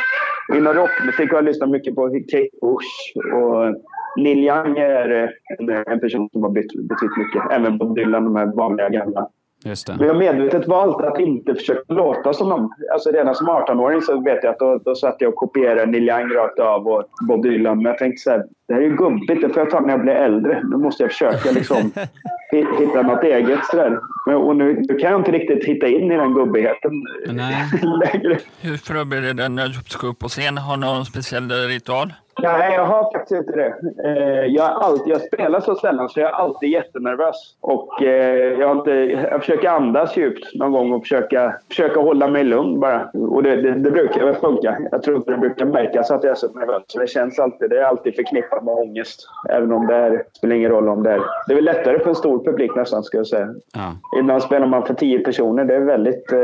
Inom 0.56 0.74
rockmusik 0.74 1.30
har 1.32 1.38
jag 1.38 1.46
lyssnat 1.46 1.70
mycket 1.70 1.96
på 1.96 2.10
Kate 2.10 2.50
Bush 2.62 3.34
och 3.36 3.76
Neil 4.18 4.40
Young 4.40 4.78
är 4.78 5.24
eh, 5.24 5.30
en, 5.60 5.84
en 5.88 6.00
person 6.00 6.30
som 6.32 6.44
har 6.44 6.50
betytt, 6.50 6.90
betytt 6.90 7.18
mycket. 7.18 7.52
Även 7.52 7.78
Bob 7.78 7.96
Dylan, 7.96 8.24
de 8.24 8.36
här 8.36 8.46
vanliga 8.46 8.90
gamla. 8.90 9.30
Just 9.66 9.88
det. 9.88 9.96
jag 10.00 10.14
har 10.14 10.20
medvetet 10.20 10.68
valt 10.68 11.02
att 11.02 11.20
inte 11.20 11.56
försöka 11.56 11.94
låta 11.94 12.34
som 12.34 12.50
dem. 12.50 12.74
Alltså 12.94 13.12
redan 13.12 13.36
som 13.36 13.48
18-åring 13.48 14.02
så 14.02 14.22
vet 14.22 14.44
jag 14.44 14.52
att 14.52 14.60
då, 14.60 14.78
då 14.86 14.96
satt 14.96 15.16
jag 15.20 15.30
och 15.30 15.36
kopierade 15.36 15.86
Neil 15.86 16.10
Young 16.10 16.34
rakt 16.34 16.60
av 16.60 16.88
och 16.88 17.04
Bob 17.28 17.44
Dylan. 17.44 17.78
Men 17.78 17.86
jag 17.86 17.98
tänkte 17.98 18.22
så 18.22 18.30
här, 18.30 18.46
det 18.70 18.76
här 18.76 18.82
är 18.82 18.86
ju 18.86 18.96
gubbigt, 18.96 19.42
det 19.42 19.50
får 19.50 19.58
jag 19.58 19.70
ta 19.70 19.80
när 19.80 19.90
jag 19.90 20.02
blir 20.02 20.14
äldre. 20.14 20.62
Nu 20.64 20.78
måste 20.78 21.04
jag 21.04 21.12
försöka 21.12 21.52
liksom 21.52 21.78
hi- 22.52 22.80
hitta 22.80 23.02
något 23.02 23.24
eget. 23.24 23.66
Så 23.66 23.78
där. 23.78 24.00
Men, 24.26 24.36
och 24.36 24.56
nu, 24.56 24.74
nu 24.90 24.98
kan 24.98 25.12
jag 25.12 25.20
inte 25.20 25.32
riktigt 25.32 25.66
hitta 25.66 25.88
in 25.88 26.12
i 26.12 26.18
den 26.18 26.34
gubbigheten 26.34 26.92
Nej. 27.28 27.56
längre. 28.14 28.38
Hur 28.62 28.78
förbereder 28.78 29.28
du 29.28 29.34
dig 29.34 29.50
när 29.50 29.68
du 29.68 29.74
ska 29.74 30.08
upp 30.08 30.20
på 30.20 30.28
scen? 30.28 30.58
Har 30.58 30.78
du 30.78 30.82
någon 30.86 31.06
speciell 31.06 31.50
ritual? 31.52 32.14
Nej, 32.42 32.74
jag 32.74 32.86
har 32.86 33.12
faktiskt 33.14 33.32
inte 33.42 33.52
det. 33.52 33.74
Eh, 34.06 34.46
jag, 34.46 34.66
är 34.66 34.74
alltid, 34.74 35.14
jag 35.14 35.22
spelar 35.22 35.60
så 35.60 35.76
sällan 35.76 36.10
så 36.10 36.20
jag 36.20 36.30
är 36.30 36.34
alltid 36.34 36.70
jättenervös. 36.70 37.36
Och, 37.62 38.04
eh, 38.04 38.60
jag, 38.60 38.68
har 38.68 38.76
inte, 38.76 38.92
jag 39.32 39.40
försöker 39.40 39.70
andas 39.70 40.18
djupt 40.18 40.56
någon 40.56 40.72
gång 40.72 40.94
och 40.94 41.02
försöka, 41.02 41.56
försöka 41.70 42.00
hålla 42.00 42.28
mig 42.28 42.44
lugn 42.44 42.80
bara. 42.80 43.10
Och 43.14 43.44
det, 43.44 43.56
det, 43.62 43.72
det 43.72 43.92
brukar 43.92 44.26
väl 44.26 44.36
funka. 44.36 44.78
Jag 44.92 45.04
tror 45.04 45.18
inte 45.18 45.32
det 45.32 45.38
brukar 45.38 45.66
märkas 45.66 46.12
att 46.12 46.24
jag 46.24 46.32
är 46.32 46.36
så 46.36 46.48
nervös. 46.60 46.84
Så 46.88 47.00
det 47.00 47.08
känns 47.08 47.40
alltid, 47.40 47.70
det 47.70 47.80
är 47.80 47.84
alltid 47.84 48.16
förknippat 48.16 48.59
med 48.62 48.74
ångest. 48.74 49.30
Även 49.50 49.72
om 49.72 49.88
det 49.88 49.96
är, 49.96 50.24
spelar 50.34 50.56
ingen 50.56 50.72
roll 50.72 50.90
om 50.90 51.04
det 51.04 51.12
är. 51.12 51.22
Det 51.48 51.54
är 51.54 51.56
väl 51.56 51.66
lättare 51.66 52.00
för 52.00 52.10
en 52.10 52.16
stor 52.16 52.44
publik 52.44 52.76
nästan, 52.76 53.04
skulle 53.04 53.20
jag 53.20 53.28
säga. 53.28 53.48
Ja. 53.74 54.20
Ibland 54.20 54.44
spelar 54.44 54.68
man 54.68 54.86
för 54.86 54.94
tio 54.94 55.20
personer. 55.20 55.66
Det 55.66 55.76
är 55.76 55.80
väldigt 55.80 56.32
eh, 56.32 56.40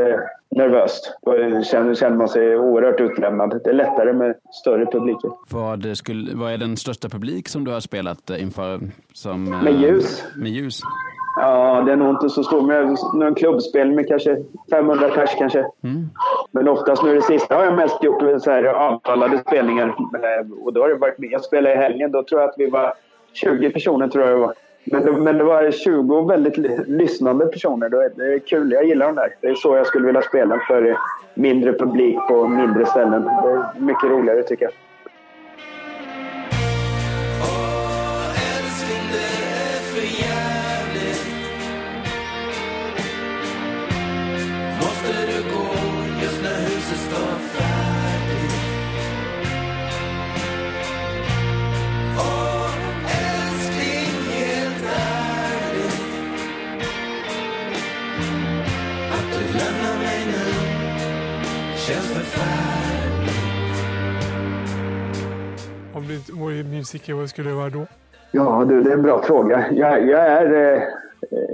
nervöst. 0.50 1.18
Då 1.22 1.32
känner, 1.62 1.94
känner 1.94 2.16
man 2.16 2.28
sig 2.28 2.56
oerhört 2.56 3.00
utlämnad. 3.00 3.60
Det 3.64 3.70
är 3.70 3.74
lättare 3.74 4.12
med 4.12 4.34
större 4.62 4.86
publiker. 4.86 5.30
Vad, 5.50 5.96
skulle, 5.96 6.34
vad 6.34 6.52
är 6.52 6.58
den 6.58 6.76
största 6.76 7.08
publik 7.08 7.48
som 7.48 7.64
du 7.64 7.70
har 7.70 7.80
spelat 7.80 8.30
eh, 8.30 8.42
inför? 8.42 8.80
Som, 9.12 9.52
eh, 9.52 9.62
Med 9.62 9.80
ljus. 9.80 10.24
Med 10.36 10.50
ljus? 10.50 10.80
Ja, 11.36 11.82
det 11.86 11.92
är 11.92 11.96
nog 11.96 12.10
inte 12.10 12.28
så 12.28 12.42
stor. 12.44 12.62
Men 12.62 12.96
någon 13.14 13.34
klubbspel 13.34 13.92
med 13.92 14.08
kanske 14.08 14.36
500 14.70 15.08
pers 15.08 15.30
kanske. 15.38 15.58
Mm. 15.82 16.08
Men 16.56 16.68
oftast 16.68 17.02
nu 17.02 17.14
det 17.14 17.22
sista 17.22 17.56
har 17.56 17.64
jag 17.64 17.74
mest 17.74 18.02
gjort 18.02 18.42
så 18.42 18.50
här 18.50 18.64
avtalade 18.64 19.38
spelningar. 19.38 19.86
Eh, 19.88 20.64
och 20.64 20.72
då 20.72 20.80
har 20.80 20.88
det 20.88 20.94
varit 20.94 21.18
med. 21.18 21.30
Jag 21.32 21.44
spelade 21.44 21.74
i 21.74 21.78
helgen. 21.78 22.12
Då 22.12 22.22
tror 22.22 22.40
jag 22.40 22.50
att 22.50 22.54
vi 22.58 22.70
var 22.70 22.94
20 23.32 23.70
personer 23.70 24.08
tror 24.08 24.24
jag 24.24 24.32
det 24.34 24.40
var. 24.40 24.54
Men 24.84 25.04
det, 25.04 25.12
men 25.12 25.38
det 25.38 25.44
var 25.44 25.70
20 25.70 26.26
väldigt 26.26 26.56
lyssnande 26.88 27.46
personer. 27.46 27.88
Det 27.88 27.96
är, 27.96 28.10
det 28.16 28.34
är 28.34 28.38
kul. 28.38 28.72
Jag 28.72 28.84
gillar 28.84 29.06
de 29.06 29.14
där. 29.14 29.34
Det 29.40 29.46
är 29.46 29.54
så 29.54 29.76
jag 29.76 29.86
skulle 29.86 30.06
vilja 30.06 30.22
spela 30.22 30.58
för 30.68 30.96
mindre 31.34 31.72
publik 31.72 32.18
på 32.28 32.48
mindre 32.48 32.86
ställen. 32.86 33.24
Det 33.24 33.50
är 33.50 33.80
mycket 33.80 34.10
roligare 34.10 34.42
tycker 34.42 34.64
jag. 34.64 34.72
Om 66.40 66.48
du 66.48 66.64
musiker, 66.64 67.14
vad 67.14 67.28
skulle 67.28 67.48
det 67.50 67.56
vara 67.56 67.70
då? 67.70 67.86
Ja, 68.32 68.64
du, 68.68 68.82
det 68.82 68.90
är 68.90 68.94
en 68.94 69.02
bra 69.02 69.22
fråga. 69.22 69.64
Jag, 69.72 70.08
jag, 70.08 70.26
är, 70.26 70.74
eh, 70.76 70.82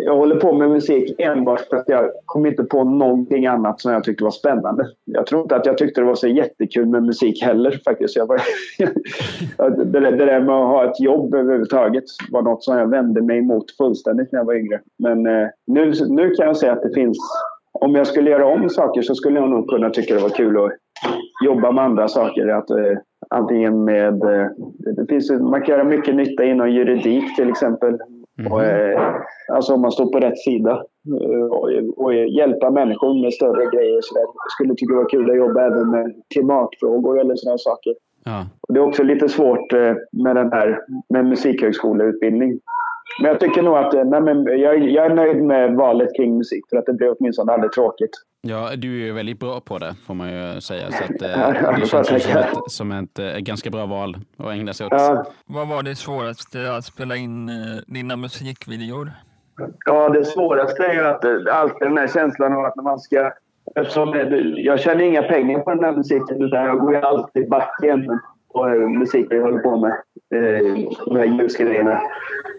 jag 0.05 0.17
håller 0.17 0.37
på 0.37 0.53
med 0.53 0.71
musik 0.71 1.15
enbart 1.19 1.61
för 1.61 1.77
att 1.77 1.89
jag 1.89 2.11
kom 2.27 2.47
inte 2.47 2.65
på 2.65 2.85
någonting 2.85 3.47
annat 3.47 3.81
som 3.81 3.93
jag 3.93 4.05
tyckte 4.05 4.25
var 4.25 4.31
spännande. 4.31 4.87
Jag 5.05 5.27
tror 5.27 5.43
inte 5.43 5.57
att 5.57 5.67
jag 5.67 5.79
tyckte 5.79 6.01
det 6.01 6.07
var 6.07 6.15
så 6.15 6.29
jättekul 6.29 6.87
med 6.87 7.03
musik 7.03 7.43
heller 7.45 7.81
faktiskt. 7.85 8.17
Jag 8.17 8.27
var, 8.27 8.41
det, 9.85 10.01
där- 10.01 10.13
det 10.13 10.25
där 10.27 10.41
med 10.41 10.55
att 10.55 10.67
ha 10.69 10.85
ett 10.91 11.01
jobb 11.01 11.35
överhuvudtaget 11.35 12.05
var 12.31 12.43
något 12.43 12.65
som 12.65 12.79
jag 12.79 12.87
vände 12.91 13.23
mig 13.23 13.39
emot 13.39 13.77
fullständigt 13.77 14.33
när 14.33 14.39
jag 14.41 14.47
var 14.47 14.55
yngre. 14.55 14.81
Men 14.99 15.27
eh, 15.27 15.49
nu, 15.67 15.93
nu 16.09 16.31
kan 16.31 16.47
jag 16.47 16.57
säga 16.57 16.73
att 16.73 16.83
det 16.83 16.95
finns... 16.95 17.19
Om 17.81 17.95
jag 17.95 18.07
skulle 18.07 18.31
göra 18.31 18.47
om 18.47 18.69
saker 18.71 19.03
så 19.03 19.15
skulle 19.15 19.41
jag 19.41 19.51
nog 19.51 19.69
kunna 19.69 19.91
tycka 19.91 20.15
det 20.15 20.21
var 20.21 20.29
kul 20.29 20.57
att 20.65 20.71
jobba 21.45 21.73
med 21.73 21.85
andra 21.85 22.09
saker. 22.09 22.49
Att, 22.49 22.71
eh, 22.71 22.77
antingen 23.33 23.85
med... 23.85 24.23
Eh, 24.23 24.47
det 24.97 25.07
finns, 25.09 25.31
man 25.31 25.63
kan 25.63 25.75
göra 25.75 25.85
mycket 25.85 26.15
nytta 26.15 26.45
inom 26.45 26.71
juridik 26.71 27.37
till 27.37 27.51
exempel. 27.51 27.99
Och, 28.51 28.65
eh, 28.65 29.15
alltså 29.53 29.75
om 29.75 29.81
man 29.81 29.93
står 29.93 30.13
på 30.13 30.21
rätt 30.21 30.39
sida. 30.39 30.83
Eh, 31.23 31.45
och, 31.45 31.71
och 31.97 32.15
hjälpa 32.15 32.71
människor 32.71 33.23
med 33.23 33.33
större 33.33 33.67
grejer. 33.77 34.01
Så 34.03 34.15
där. 34.15 34.23
Jag 34.23 34.53
skulle 34.57 34.75
tycka 34.75 34.95
det 34.95 35.03
var 35.03 35.09
kul 35.09 35.31
att 35.31 35.37
jobba 35.37 35.67
även 35.67 35.91
med 35.91 36.15
klimatfrågor 36.35 37.21
eller 37.21 37.35
sådana 37.37 37.59
saker. 37.59 37.95
Ja. 38.25 38.47
Och 38.61 38.75
det 38.75 38.81
är 38.81 38.85
också 38.89 39.03
lite 39.03 39.29
svårt 39.29 39.73
med 40.13 40.37
den 40.37 40.53
här 40.53 40.81
med 41.09 41.27
musikhögskoleutbildning. 41.27 42.61
Men 43.21 43.31
jag 43.31 43.41
tycker 43.41 43.63
nog 43.63 43.77
att 43.77 43.93
nej, 43.93 44.21
men 44.21 44.45
jag, 44.45 44.91
jag 44.91 45.07
är 45.07 45.15
nöjd 45.15 45.43
med 45.43 45.75
valet 45.75 46.09
kring 46.17 46.39
musik 46.39 46.65
för 46.71 46.77
att 46.77 46.87
det 46.87 46.93
blir 46.93 47.15
åtminstone 47.19 47.53
aldrig 47.53 47.73
tråkigt. 47.73 48.11
Ja, 48.41 48.71
du 48.77 49.03
är 49.03 49.07
ju 49.07 49.13
väldigt 49.13 49.41
bra 49.41 49.61
på 49.61 49.79
det 49.79 49.95
får 50.07 50.15
man 50.15 50.33
ju 50.33 50.61
säga. 50.61 50.91
Så 50.91 51.05
att, 51.05 51.23
eh, 51.23 51.81
det 51.81 51.87
känns 51.87 52.07
som 52.09 52.17
ett, 52.17 52.57
som 52.67 52.93
ett 52.93 53.19
eh, 53.19 53.39
ganska 53.39 53.71
bra 53.71 53.87
val 53.87 54.17
att 54.37 54.47
ägna 54.47 54.73
sig 54.73 54.87
åt. 54.87 54.93
Ja, 54.93 55.25
Vad 55.47 55.69
var 55.69 55.83
det 55.83 55.95
svåraste 55.97 56.73
att 56.77 56.85
spela 56.85 57.17
in 57.17 57.49
eh, 57.49 57.55
dina 57.87 58.17
musikvideor? 58.17 59.11
Ja, 59.87 60.09
det 60.09 60.25
svåraste 60.25 60.85
är 60.87 60.95
ju 60.95 61.07
att 61.07 61.25
eh, 61.25 61.61
alltid 61.61 61.89
den 61.89 61.99
här 61.99 62.09
känslan 62.09 62.53
av 62.53 62.65
att 62.65 62.77
när 62.77 62.83
man 62.83 62.99
ska... 62.99 63.33
Eftersom 63.75 64.15
jag 64.57 64.81
tjänar 64.81 65.03
inga 65.03 65.23
pengar 65.23 65.59
på 65.59 65.71
den 65.71 65.85
här 65.85 65.93
musiken 65.93 66.43
utan 66.43 66.65
jag 66.65 66.79
går 66.79 66.95
ju 66.95 67.01
alltid 67.01 67.49
back 67.49 67.79
igen 67.83 68.21
på 68.53 68.67
eh, 68.69 68.89
musik 68.89 69.27
jag 69.31 69.43
håller 69.43 69.59
på 69.59 69.77
med. 69.77 69.93
Eh, 70.35 70.75
de 71.07 71.17
här 71.17 71.25
ljusgrejerna. 71.25 72.01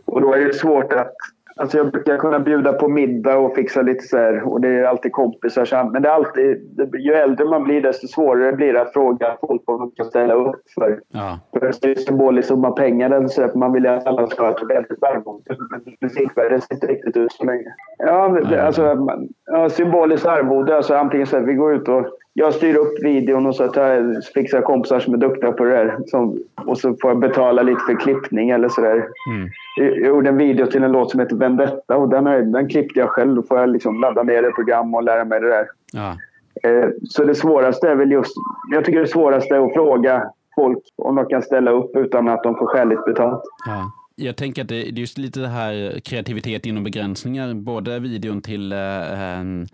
Och 0.06 0.22
då 0.22 0.34
är 0.34 0.46
det 0.46 0.54
svårt 0.54 0.94
att... 0.94 1.14
Alltså 1.56 1.78
jag 1.78 1.92
brukar 1.92 2.18
kunna 2.18 2.40
bjuda 2.40 2.74
på 2.74 2.88
middag 2.88 3.38
och 3.38 3.56
fixa 3.56 3.82
lite 3.82 4.04
så 4.08 4.18
här. 4.18 4.44
Och 4.44 4.62
det 4.62 4.68
är 4.68 4.84
alltid 4.84 5.12
kompisar. 5.12 5.66
så- 5.66 5.90
Men 5.94 6.02
det 6.02 6.10
är 6.10 6.14
alltid... 6.14 6.80
Ju 7.00 7.14
äldre 7.14 7.46
man 7.46 7.64
blir 7.64 7.82
desto 7.82 8.08
svårare 8.08 8.54
blir 8.54 8.74
det 8.74 8.82
att 8.82 8.94
fråga 8.94 9.38
folk 9.42 9.62
om 9.70 9.80
de 9.80 9.92
kan 9.92 10.06
ställa 10.06 10.34
upp 10.34 10.56
för 10.76 11.00
Ja, 11.12 11.40
för 11.54 11.60
det 11.60 11.86
är 11.86 11.90
en 11.90 11.96
symbolisk 11.96 12.48
summa 12.48 12.72
pengar. 12.72 13.10
eller 13.12 13.28
så 13.28 13.44
att 13.44 13.56
Man 13.56 13.74
vill 13.74 13.88
att 13.88 14.08
alla 14.08 14.28
ska 14.28 14.44
ha 14.44 14.52
ett 14.52 14.62
ordentligt 14.64 15.04
arvode. 15.04 15.58
Men 15.72 15.82
musikvärlden 16.02 16.62
ser 16.62 16.74
inte 16.76 16.88
riktigt 16.88 17.18
ut 17.18 17.32
så 17.32 17.46
länge. 17.46 17.74
Ja, 17.98 18.40
alltså, 18.62 18.98
ja, 19.46 19.70
symboliskt 19.70 20.26
arvode. 20.28 20.76
Alltså, 20.76 20.94
antingen 20.96 21.28
så 21.28 21.38
att 21.38 21.44
vi 21.48 21.54
går 21.54 21.74
ut 21.74 21.88
och 21.88 22.06
jag 22.34 22.54
styr 22.54 22.76
upp 22.76 23.04
videon 23.04 23.46
och 23.46 23.56
så 23.56 23.68
tar 23.68 23.88
jag, 23.88 24.24
fixar 24.34 24.62
kompisar 24.62 25.00
som 25.00 25.14
är 25.14 25.18
duktiga 25.18 25.52
på 25.52 25.64
det 25.64 25.76
här. 25.76 25.98
Som, 26.08 26.40
och 26.56 26.78
så 26.78 26.96
får 27.02 27.12
jag 27.12 27.20
betala 27.20 27.62
lite 27.62 27.80
för 27.88 28.00
klippning 28.00 28.50
eller 28.50 28.70
sådär. 28.70 28.96
Mm. 29.30 29.50
Jag 29.78 29.98
jag 29.98 30.08
gjorde 30.08 30.30
en 30.30 30.38
video 30.38 30.66
till 30.66 30.84
en 30.84 30.92
låt 30.92 31.12
som 31.12 31.20
heter 31.20 31.36
Vendetta 31.36 31.98
och 31.98 32.10
den, 32.10 32.52
den 32.52 32.70
klippte 32.70 33.00
jag 33.00 33.10
själv. 33.10 33.36
Då 33.36 33.44
får 33.44 33.60
jag 33.60 33.70
liksom 33.70 34.02
ladda 34.02 34.24
ner 34.24 34.44
ett 34.44 34.56
program 34.56 34.96
och 34.96 35.04
lära 35.04 35.26
mig 35.26 35.40
det 35.40 35.50
där. 35.50 35.68
ja, 35.94 36.18
Eh, 36.64 36.90
Så 37.04 37.24
det 37.24 37.36
svåraste 37.36 37.90
är 37.90 37.96
väl 37.96 38.12
just... 38.12 38.34
Jag 38.72 38.86
tycker 38.86 39.00
det 39.00 39.08
svåraste 39.08 39.56
är 39.56 39.66
att 39.66 39.74
fråga 39.74 40.24
folk 40.56 40.80
om 40.96 41.16
de 41.16 41.26
kan 41.26 41.42
ställa 41.42 41.72
upp 41.72 41.96
utan 41.96 42.28
att 42.28 42.44
de 42.44 42.56
får 42.56 42.66
skäligt 42.68 43.06
betalt. 43.06 43.44
ja. 43.66 43.92
Jag 44.16 44.36
tänker 44.36 44.62
att 44.62 44.68
det, 44.68 44.76
det 44.76 44.90
är 44.90 44.92
just 45.00 45.18
lite 45.18 45.40
det 45.40 45.48
här 45.48 46.00
kreativitet 46.00 46.66
inom 46.66 46.84
begränsningar. 46.84 47.54
Både 47.54 48.00
videon 48.00 48.42
till 48.42 48.72
eh, 48.72 49.22
en 49.40 49.62
eh, 49.62 49.68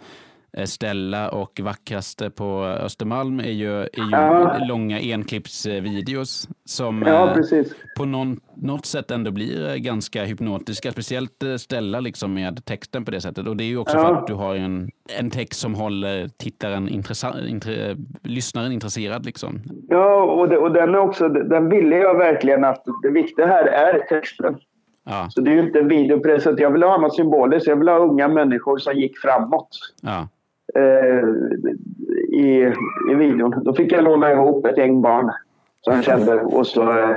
Stella 0.66 1.30
och 1.30 1.60
Vackraste 1.64 2.30
på 2.30 2.64
Östermalm 2.64 3.40
är 3.40 3.44
ju, 3.52 3.80
är 3.82 3.82
ju 3.84 4.10
Ja. 4.12 4.58
långa 4.68 4.98
enklippsvideos 5.00 6.48
som 6.66 7.04
Ja, 7.08 7.30
eh, 7.30 7.64
på 7.98 8.06
någon, 8.06 8.40
något 8.56 8.86
sätt 8.86 9.12
ändå 9.12 9.32
blir 9.32 9.70
eh, 9.70 9.76
ganska 9.76 10.24
hypnotiska. 10.24 10.92
Speciellt 10.92 11.44
eh, 11.44 11.56
Stella 11.56 12.00
liksom 12.00 12.34
med 12.34 12.66
texten 12.66 13.06
på 13.06 13.12
det 13.12 13.22
sättet. 13.22 13.48
Och 13.48 13.58
det 13.58 13.64
är 13.64 13.68
ju 13.68 13.78
också 13.78 13.98
Ja. 13.98 14.08
för 14.08 14.14
att 14.16 14.28
du 14.28 14.34
har 14.34 14.56
en, 14.56 14.90
en 15.20 15.30
text 15.30 15.60
som 15.60 15.76
håller 15.76 16.28
tittaren 16.38 16.90
intre, 17.48 17.96
lyssnaren 18.24 18.72
intresserad. 18.72 19.26
Liksom. 19.26 19.62
Ja, 19.90 20.24
och, 20.24 20.50
det, 20.50 20.58
och 20.58 20.72
den, 20.74 20.90
är 20.96 21.00
också, 21.00 21.28
den 21.30 21.70
ville 21.70 21.96
jag 21.96 22.18
verkligen 22.18 22.64
att 22.64 22.84
det 23.04 23.10
viktiga 23.12 23.48
här 23.48 23.64
är 23.66 24.00
texten. 24.10 24.58
Ja, 25.06 25.28
Så 25.30 25.42
det 25.42 25.52
är 25.52 25.56
ju 25.56 25.62
inte 25.62 25.80
en 25.80 25.88
video 25.88 26.20
på 26.20 26.28
det 26.28 26.40
sättet. 26.42 26.60
Jag 26.60 26.72
vill 26.72 26.84
ha 26.84 26.98
något 26.98 27.16
symboliskt. 27.16 27.68
Jag 27.68 27.76
vill 27.76 27.88
ha 27.88 27.98
unga 27.98 28.28
människor 28.28 28.78
som 28.78 28.94
gick 28.94 29.18
framåt 29.18 29.70
ja, 30.02 30.18
eh, 30.20 30.26
i, 32.34 32.74
i 33.12 33.16
videon. 33.16 33.64
Då 33.64 33.74
fick 33.74 33.92
jag 33.92 34.04
låna 34.04 34.32
ihop 34.32 34.66
ett 34.66 34.78
gäng 34.78 35.02
barn 35.02 35.32
som 35.82 35.96
jag 35.96 36.04
kände 36.04 36.42
och 36.42 36.68
så, 36.68 37.00
eh, 37.00 37.10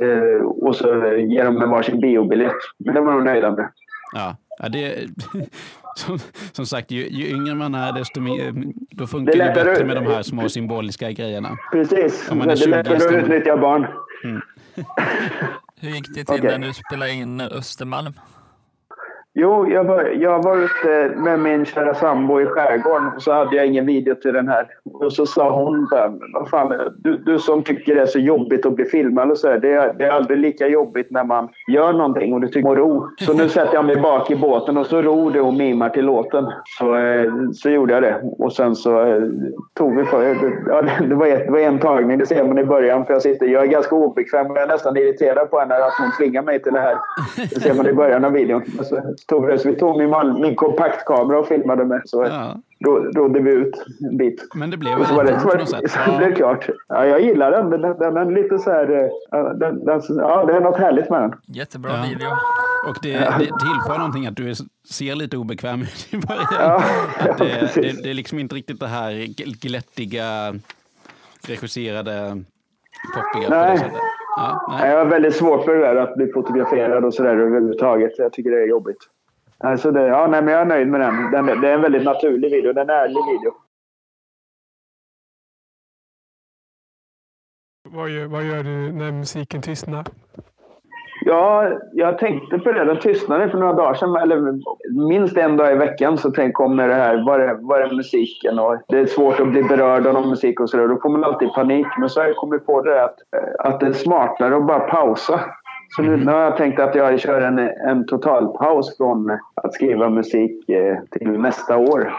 eh, 0.00 0.42
och 0.44 0.76
så 0.76 1.14
ge 1.16 1.42
dem 1.42 1.62
en 1.62 1.70
varsin 1.70 2.00
biobiljett. 2.00 2.52
Men 2.78 2.94
det 2.94 3.00
var 3.00 3.12
de 3.12 3.24
nöjda 3.24 3.50
med. 3.50 3.68
ja. 4.12 4.36
ja 4.58 4.68
det, 4.68 5.08
som, 5.96 6.18
som 6.52 6.66
sagt, 6.66 6.90
ju, 6.90 7.08
ju 7.08 7.26
yngre 7.36 7.54
man 7.54 7.74
är, 7.74 7.92
desto 7.92 8.20
mer, 8.20 8.52
då 8.90 9.06
funkar 9.06 9.32
Det 9.32 9.44
det, 9.44 9.64
bättre 9.64 9.84
med 9.84 9.96
de 9.96 10.06
här 10.06 10.22
små 10.22 10.48
symboliska 10.48 11.10
grejerna. 11.10 11.48
Precis. 11.72 12.30
Om 12.30 12.38
man 12.38 12.46
Det 12.46 12.52
är 12.52 12.56
20 12.56 12.70
lättare 12.70 12.96
att 12.96 13.12
utnyttja 13.12 13.56
barn. 13.56 13.86
Hur 15.80 15.90
gick 15.90 16.14
det 16.14 16.24
till 16.24 16.34
Okej. 16.34 16.58
när 16.58 16.66
du 16.66 16.72
spelade 16.72 17.12
in 17.12 17.40
Östermalm? 17.40 18.12
Jo, 19.38 19.66
jag 19.68 19.84
var, 19.84 20.04
jag 20.04 20.42
var 20.42 20.56
ute 20.56 21.16
med 21.16 21.40
min 21.40 21.64
kära 21.64 21.94
sambo 21.94 22.40
i 22.40 22.46
skärgården 22.46 23.08
och 23.16 23.22
så 23.22 23.32
hade 23.32 23.56
jag 23.56 23.66
ingen 23.66 23.86
video 23.86 24.14
till 24.14 24.32
den 24.32 24.48
här. 24.48 24.66
Och 24.92 25.12
så 25.12 25.26
sa 25.26 25.50
hon 25.50 25.88
vad 26.34 26.48
fan, 26.48 26.92
du, 26.98 27.16
du 27.16 27.38
som 27.38 27.62
tycker 27.62 27.94
det 27.94 28.00
är 28.00 28.06
så 28.06 28.18
jobbigt 28.18 28.66
att 28.66 28.74
bli 28.76 28.84
filmad 28.84 29.30
och 29.30 29.38
så 29.38 29.48
här, 29.48 29.58
det, 29.58 29.72
är, 29.72 29.94
det 29.94 30.04
är 30.04 30.10
aldrig 30.10 30.38
lika 30.38 30.68
jobbigt 30.68 31.10
när 31.10 31.24
man 31.24 31.48
gör 31.68 31.92
någonting 31.92 32.34
och 32.34 32.40
du 32.40 32.48
tycker 32.48 32.68
om 32.68 32.76
ro. 32.76 33.08
Så 33.20 33.32
nu 33.32 33.48
sätter 33.48 33.74
jag 33.74 33.84
mig 33.84 33.96
bak 33.96 34.30
i 34.30 34.36
båten 34.36 34.76
och 34.76 34.86
så 34.86 35.02
ror 35.02 35.30
du 35.30 35.40
och 35.40 35.54
mimar 35.54 35.88
till 35.88 36.04
låten. 36.04 36.44
Så, 36.78 36.96
eh, 36.96 37.32
så 37.52 37.70
gjorde 37.70 37.94
jag 37.94 38.02
det. 38.02 38.20
Och 38.38 38.52
sen 38.52 38.76
så 38.76 39.02
eh, 39.02 39.22
tog 39.74 39.96
vi 39.96 40.04
för, 40.04 40.24
ja, 40.68 40.82
det, 41.08 41.14
var 41.14 41.26
ett, 41.26 41.46
det 41.46 41.52
var 41.52 41.58
en 41.58 41.78
tagning, 41.78 42.18
det 42.18 42.26
ser 42.26 42.44
man 42.44 42.58
i 42.58 42.64
början. 42.64 43.06
För 43.06 43.12
jag, 43.12 43.22
sitter, 43.22 43.46
jag 43.46 43.62
är 43.62 43.66
ganska 43.68 43.96
obekväm 43.96 44.50
och 44.50 44.56
jag 44.56 44.62
är 44.62 44.68
nästan 44.68 44.96
irriterad 44.96 45.50
på 45.50 45.58
henne 45.58 45.74
att 45.74 45.94
hon 45.98 46.10
tvingar 46.18 46.42
mig 46.42 46.62
till 46.62 46.72
det 46.72 46.80
här. 46.80 46.96
Det 47.36 47.60
ser 47.60 47.74
man 47.74 47.86
i 47.86 47.92
början 47.92 48.24
av 48.24 48.32
videon. 48.32 48.62
Tog 49.28 49.46
vi, 49.46 49.58
så 49.58 49.68
vi 49.68 49.76
tog 49.76 49.96
min, 49.98 50.40
min 50.40 50.56
kompaktkamera 50.56 51.38
och 51.38 51.46
filmade 51.48 51.84
med. 51.84 52.02
Så 52.04 52.24
Ja. 52.24 52.56
ro, 52.86 52.92
rodde 53.12 53.40
vi 53.40 53.50
ut 53.50 53.84
en 54.10 54.16
bit. 54.16 54.48
Men 54.54 54.70
det 54.70 54.76
blev 54.76 54.98
Och 54.98 55.06
så 55.06 55.14
var 55.14 55.24
väldigt 55.24 55.34
det, 55.36 55.40
så 55.40 55.48
var 55.48 55.82
det, 55.82 55.88
så 55.88 55.98
det 56.10 56.18
blev 56.18 56.34
klart. 56.36 56.68
Ja, 56.88 57.04
jag 57.06 57.20
gillar 57.20 57.50
den. 57.50 57.70
Den, 57.70 57.80
den, 57.80 57.98
den 57.98 58.16
är 58.16 58.30
lite 58.42 58.58
så 58.58 58.70
här... 58.70 58.92
eh, 58.92 59.52
Den, 59.54 59.84
den, 59.84 60.00
ja, 60.08 60.44
det 60.44 60.52
är 60.56 60.60
något 60.60 60.78
härligt 60.78 61.10
med 61.10 61.20
den. 61.20 61.32
Jättebra 61.46 61.90
Ja. 61.92 62.04
video. 62.08 62.28
Och 62.88 62.96
det, 63.02 63.12
det 63.12 63.38
tillför 63.38 63.98
någonting 63.98 64.26
att 64.26 64.36
du 64.36 64.50
är- 64.50 64.56
ser 64.92 65.14
lite 65.14 65.36
obekväm 65.36 65.82
ut 65.82 66.08
i 66.10 66.16
början. 66.16 66.46
Ja, 66.58 66.82
Att 67.18 67.38
det, 67.38 67.70
det, 67.74 68.02
det 68.02 68.10
är 68.10 68.14
liksom 68.14 68.38
inte 68.38 68.54
riktigt 68.54 68.80
det 68.80 68.86
här 68.86 69.10
gl- 69.10 69.60
glättiga, 69.60 70.54
regisserade, 71.48 72.42
poppiga 73.14 73.48
på 73.48 73.54
det 73.54 73.60
Nej. 73.68 73.78
sättet. 73.78 73.92
Ja, 74.36 74.66
Nej, 74.68 74.78
nej. 74.80 74.90
Jag 74.90 74.98
har 74.98 75.04
väldigt 75.10 75.36
svårt 75.36 75.64
för 75.64 75.74
det 75.74 75.80
där 75.80 75.96
att 75.96 76.14
bli 76.16 76.32
fotograferad 76.32 77.04
och 77.04 77.14
sådär 77.14 77.36
överhuvudtaget. 77.36 78.12
Jag 78.18 78.32
tycker 78.32 78.50
det 78.50 78.62
är 78.62 78.66
jobbigt. 78.68 78.96
Alltså 79.58 79.90
det, 79.90 80.06
ja, 80.06 80.26
nej, 80.26 80.42
men 80.42 80.52
jag 80.52 80.60
är 80.60 80.66
nöjd 80.66 80.88
med 80.88 81.00
den. 81.00 81.30
den. 81.30 81.60
Det 81.60 81.68
är 81.68 81.74
en 81.74 81.82
väldigt 81.82 82.04
naturlig 82.04 82.50
video. 82.50 82.72
Det 82.72 82.80
är 82.80 82.84
en 82.84 82.90
ärlig 82.90 83.20
video. 83.32 83.54
Vad 87.88 88.10
gör, 88.10 88.26
vad 88.26 88.44
gör 88.44 88.62
du 88.62 88.92
när 88.92 89.12
musiken 89.12 89.62
tystnar? 89.62 90.04
Ja, 91.20 91.68
jag 91.92 92.18
tänkte 92.18 92.58
på 92.58 92.72
det. 92.72 92.84
Den 92.84 93.00
tystnade 93.00 93.50
för 93.50 93.58
några 93.58 93.72
dagar 93.72 93.94
sedan. 93.94 94.16
Eller 94.16 94.60
minst 95.08 95.36
en 95.36 95.56
dag 95.56 95.72
i 95.72 95.74
veckan 95.74 96.18
så 96.18 96.30
tänk, 96.30 96.54
kommer 96.54 96.88
det 96.88 96.94
här. 96.94 97.26
Var 97.26 97.38
är, 97.38 97.54
var 97.54 97.80
är 97.80 97.94
musiken? 97.94 98.58
Och 98.58 98.76
det 98.88 98.98
är 98.98 99.06
svårt 99.06 99.40
att 99.40 99.48
bli 99.48 99.62
berörd 99.62 100.06
av 100.06 100.14
någon 100.14 100.28
musik 100.28 100.60
och 100.60 100.70
sådär. 100.70 100.88
Då 100.88 100.98
får 101.02 101.08
man 101.08 101.24
alltid 101.24 101.52
panik. 101.52 101.86
Men 101.98 102.08
så 102.08 102.20
har 102.20 102.26
jag 102.26 102.36
kommit 102.36 102.66
på 102.66 102.82
det 102.82 103.04
att, 103.04 103.16
att 103.58 103.80
det 103.80 103.86
är 103.86 103.92
smartare 103.92 104.56
att 104.56 104.66
bara 104.66 104.80
pausa. 104.80 105.40
Så 105.88 106.02
nu, 106.02 106.16
nu 106.16 106.32
har 106.32 106.40
jag 106.40 106.56
tänkt 106.56 106.80
att 106.80 106.94
jag 106.94 107.20
kör 107.20 107.40
en, 107.40 107.58
en 107.58 108.06
totalpaus 108.06 108.96
från 108.96 109.38
att 109.54 109.74
skriva 109.74 110.10
musik 110.10 110.68
eh, 110.68 110.98
till 111.10 111.30
nästa 111.30 111.76
år. 111.76 112.12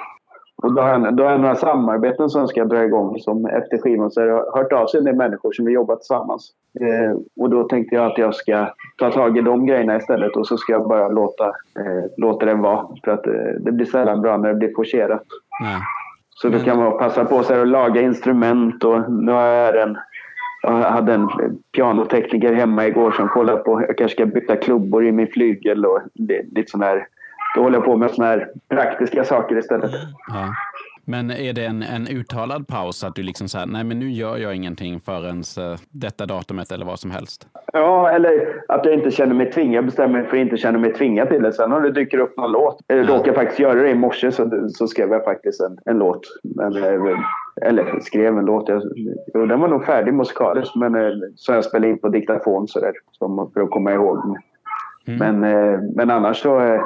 Och 0.63 0.73
då 0.73 0.81
har, 0.81 0.89
jag, 0.89 1.15
då 1.15 1.23
har 1.23 1.31
jag 1.31 1.41
några 1.41 1.55
samarbeten 1.55 2.29
som 2.29 2.47
ska 2.47 2.65
dra 2.65 2.83
igång. 2.83 3.19
Som 3.19 3.45
efter 3.45 3.77
skivan 3.77 4.11
så 4.11 4.21
har 4.21 4.27
jag 4.27 4.51
hört 4.53 4.73
av 4.73 4.87
sig 4.87 5.03
del 5.03 5.15
människor 5.15 5.51
som 5.51 5.65
vill 5.65 5.73
jobba 5.73 5.95
tillsammans. 5.95 6.51
Eh, 6.79 7.17
och 7.41 7.49
då 7.49 7.63
tänkte 7.63 7.95
jag 7.95 8.11
att 8.11 8.17
jag 8.17 8.35
ska 8.35 8.67
ta 8.97 9.11
tag 9.11 9.37
i 9.37 9.41
de 9.41 9.65
grejerna 9.65 9.97
istället 9.97 10.35
och 10.35 10.47
så 10.47 10.57
ska 10.57 10.73
jag 10.73 10.87
bara 10.87 11.07
låta, 11.07 11.45
eh, 11.47 12.05
låta 12.17 12.45
det 12.45 12.53
vara. 12.53 12.87
För 13.03 13.11
att 13.11 13.27
eh, 13.27 13.33
det 13.59 13.71
blir 13.71 13.85
sällan 13.85 14.21
bra 14.21 14.37
när 14.37 14.49
det 14.49 14.55
blir 14.55 14.73
forcerat. 14.75 15.23
nej. 15.61 15.81
Så 16.29 16.49
då 16.49 16.59
kan 16.59 16.77
man 16.77 16.97
passa 16.97 17.25
på 17.25 17.43
sig 17.43 17.61
att 17.61 17.67
laga 17.67 18.01
instrument 18.01 18.83
och 18.83 19.11
nu 19.11 19.31
har 19.31 19.45
jag 19.45 19.81
en 19.81 19.97
jag 20.71 20.91
hade 20.91 21.13
en 21.13 21.29
pianotekniker 21.75 22.53
hemma 22.53 22.87
igår 22.87 23.11
som 23.11 23.27
kollade 23.27 23.57
på 23.57 23.81
jag 23.81 23.97
kanske 23.97 24.15
ska 24.15 24.25
byta 24.25 24.55
klubbor 24.55 25.05
i 25.05 25.11
min 25.11 25.27
flygel 25.27 25.85
och 25.85 26.01
det, 26.13 26.41
lite 26.51 26.71
sån 26.71 26.81
här. 26.81 27.07
Då 27.55 27.63
håller 27.63 27.77
jag 27.77 27.85
på 27.85 27.97
med 27.97 28.11
såna 28.11 28.27
här 28.27 28.49
praktiska 28.69 29.23
saker 29.23 29.57
istället. 29.57 29.91
Ja. 30.27 30.53
Men 31.09 31.31
är 31.31 31.53
det 31.53 31.65
en, 31.65 31.83
en 31.83 32.07
uttalad 32.07 32.67
paus 32.67 33.03
att 33.03 33.15
du 33.15 33.23
liksom 33.23 33.49
säger 33.49 33.65
nej 33.65 33.83
men 33.83 33.99
nu 33.99 34.11
gör 34.11 34.37
jag 34.37 34.55
ingenting 34.55 34.99
förrän 34.99 35.37
eh, 35.37 35.79
detta 35.89 36.25
datumet 36.25 36.71
eller 36.71 36.85
vad 36.85 36.99
som 36.99 37.11
helst? 37.11 37.47
Ja, 37.73 38.09
eller 38.09 38.61
att 38.67 38.85
jag 38.85 38.93
inte 38.93 39.11
känner 39.11 39.33
mig 39.33 39.51
tvingad. 39.51 39.75
Jag 39.75 39.85
bestämmer 39.85 40.19
mig 40.19 40.29
för 40.29 40.37
att 40.37 40.41
inte 40.41 40.57
känna 40.57 40.77
mig 40.77 40.93
tvingad 40.93 41.29
till 41.29 41.43
det. 41.43 41.53
Sen 41.53 41.73
om 41.73 41.83
det 41.83 41.91
dyker 41.91 42.17
upp 42.17 42.37
någon 42.37 42.51
låt. 42.51 42.79
Eller 42.87 43.03
råkar 43.03 43.27
jag 43.27 43.35
faktiskt 43.35 43.59
göra 43.59 43.81
det 43.81 43.89
i 43.89 43.95
morse 43.95 44.31
så, 44.31 44.69
så 44.69 44.87
skrev 44.87 45.11
jag 45.11 45.23
faktiskt 45.23 45.61
en, 45.61 45.77
en 45.85 45.97
låt. 45.97 46.21
Men, 46.43 46.75
eh, 46.83 47.19
eller 47.61 47.99
skrev 47.99 48.37
en 48.37 48.45
låt. 48.45 48.69
Jag, 48.69 48.81
jo, 49.33 49.45
den 49.45 49.59
var 49.59 49.67
nog 49.67 49.85
färdig 49.85 50.13
musikaliskt 50.13 50.75
men 50.75 50.95
eh, 50.95 51.11
så 51.35 51.53
jag 51.53 51.65
spelade 51.65 51.89
in 51.89 51.99
på 51.99 52.09
diktafon 52.09 52.67
sådär. 52.67 52.93
Som 53.11 53.51
för 53.53 53.61
att 53.61 53.69
komma 53.69 53.93
ihåg. 53.93 54.37
Men, 55.07 55.43
eh, 55.43 55.79
men 55.95 56.09
annars 56.09 56.37
så... 56.41 56.59
Eh, 56.59 56.81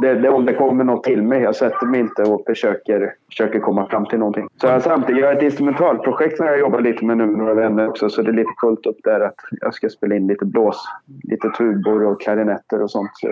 det, 0.00 0.14
det, 0.14 0.28
om 0.28 0.46
det 0.46 0.54
kommer 0.54 0.84
något 0.84 1.04
till 1.04 1.22
mig, 1.22 1.42
jag 1.42 1.56
sätter 1.56 1.86
mig 1.86 2.00
inte 2.00 2.22
och 2.22 2.42
försöker, 2.46 3.14
försöker 3.30 3.58
komma 3.58 3.86
fram 3.86 4.06
till 4.06 4.18
någonting. 4.18 4.48
Så 4.60 4.66
jag 4.66 4.82
samtidigt, 4.82 5.20
jag 5.20 5.28
har 5.28 5.34
ett 5.34 5.42
instrumentalprojekt 5.42 6.36
som 6.36 6.46
jag 6.46 6.58
jobbar 6.58 6.80
lite 6.80 7.04
med 7.04 7.16
nu 7.16 7.26
med 7.26 7.38
några 7.38 7.54
vänner 7.54 7.88
också, 7.88 8.08
så 8.08 8.22
det 8.22 8.30
är 8.30 8.32
lite 8.32 8.50
fullt 8.60 8.86
upp 8.86 8.98
där 9.04 9.20
att 9.20 9.34
jag 9.50 9.74
ska 9.74 9.88
spela 9.88 10.14
in 10.16 10.26
lite 10.26 10.44
blås, 10.44 10.84
lite 11.22 11.50
tubor 11.58 12.06
och 12.06 12.20
klarinetter 12.20 12.82
och 12.82 12.90
sånt. 12.90 13.10
Så, 13.14 13.28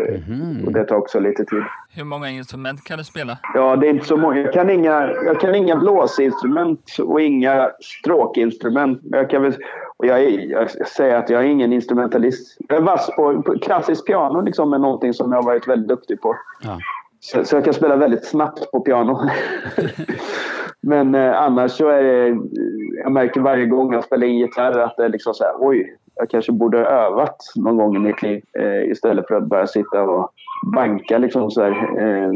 Och 0.67 0.73
det 0.73 0.85
tar 0.85 0.97
också 0.97 1.21
lite 1.21 1.45
tid. 1.45 1.63
Hur 1.91 2.05
många 2.05 2.31
instrument 2.31 2.85
kan 2.85 2.99
du 2.99 3.05
spela? 3.05 3.39
Ja, 3.55 3.77
det 3.77 3.87
är 3.87 3.91
inte 3.91 4.07
så 4.07 4.17
många. 4.17 4.39
Jag 4.39 4.53
kan 4.53 4.71
inga, 4.71 5.11
jag 5.25 5.41
kan 5.41 5.55
inga 5.55 5.77
blåsinstrument 5.77 6.97
och 7.01 7.21
inga 7.21 7.71
stråkinstrument. 7.81 9.01
Jag 9.03 9.31
kan 9.31 9.43
väl, 9.43 9.55
och 9.97 10.07
jag, 10.07 10.21
är, 10.21 10.51
jag 10.51 10.71
säger 10.71 11.17
att 11.17 11.31
jag 11.31 11.43
är 11.43 11.47
ingen 11.47 11.73
instrumentalist. 11.73 12.57
Jag 12.69 12.79
är 12.79 12.83
vass 12.83 13.11
på, 13.17 13.43
på 13.43 13.59
klassiskt 13.59 14.07
piano 14.07 14.41
liksom 14.41 14.73
är 14.73 14.79
någonting 14.79 15.15
som 15.15 15.33
jag 15.33 15.39
har 15.39 15.47
varit 15.47 15.69
väldigt 15.69 15.89
duktig 15.89 16.21
på. 16.21 16.37
Ja. 16.63 16.79
Så, 17.21 17.45
så 17.45 17.57
jag 17.57 17.65
kan 17.65 17.75
spela 17.75 17.97
väldigt 17.97 18.25
snabbt 18.25 18.71
på 18.71 18.81
piano. 18.81 19.21
Men 20.81 21.15
eh, 21.15 21.43
annars 21.43 21.73
så 21.73 21.89
är 21.89 22.03
det... 22.03 22.39
Jag 23.03 23.13
märker 23.13 23.41
varje 23.41 23.67
gång 23.67 23.93
jag 23.93 24.05
spelar 24.05 24.27
in 24.27 24.39
gitarr 24.39 24.79
att 24.79 24.97
det 24.97 25.05
är 25.05 25.09
liksom 25.09 25.35
så 25.35 25.45
här, 25.45 25.53
oj, 25.59 25.97
jag 26.17 26.31
kanske 26.31 26.53
borde 26.53 26.79
ha 26.79 26.87
övat 26.87 27.37
någon 27.57 27.77
gång 27.77 27.97
i 27.97 27.99
mitt 27.99 28.23
liv 28.23 28.43
eh, 28.59 28.91
istället 28.91 29.27
för 29.29 29.35
att 29.35 29.47
bara 29.47 29.67
sitta 29.67 30.03
och 30.03 30.31
banka. 30.75 31.19
Liksom 31.19 31.51
så 31.51 31.63
här. 31.63 31.71
Eh, 31.71 32.33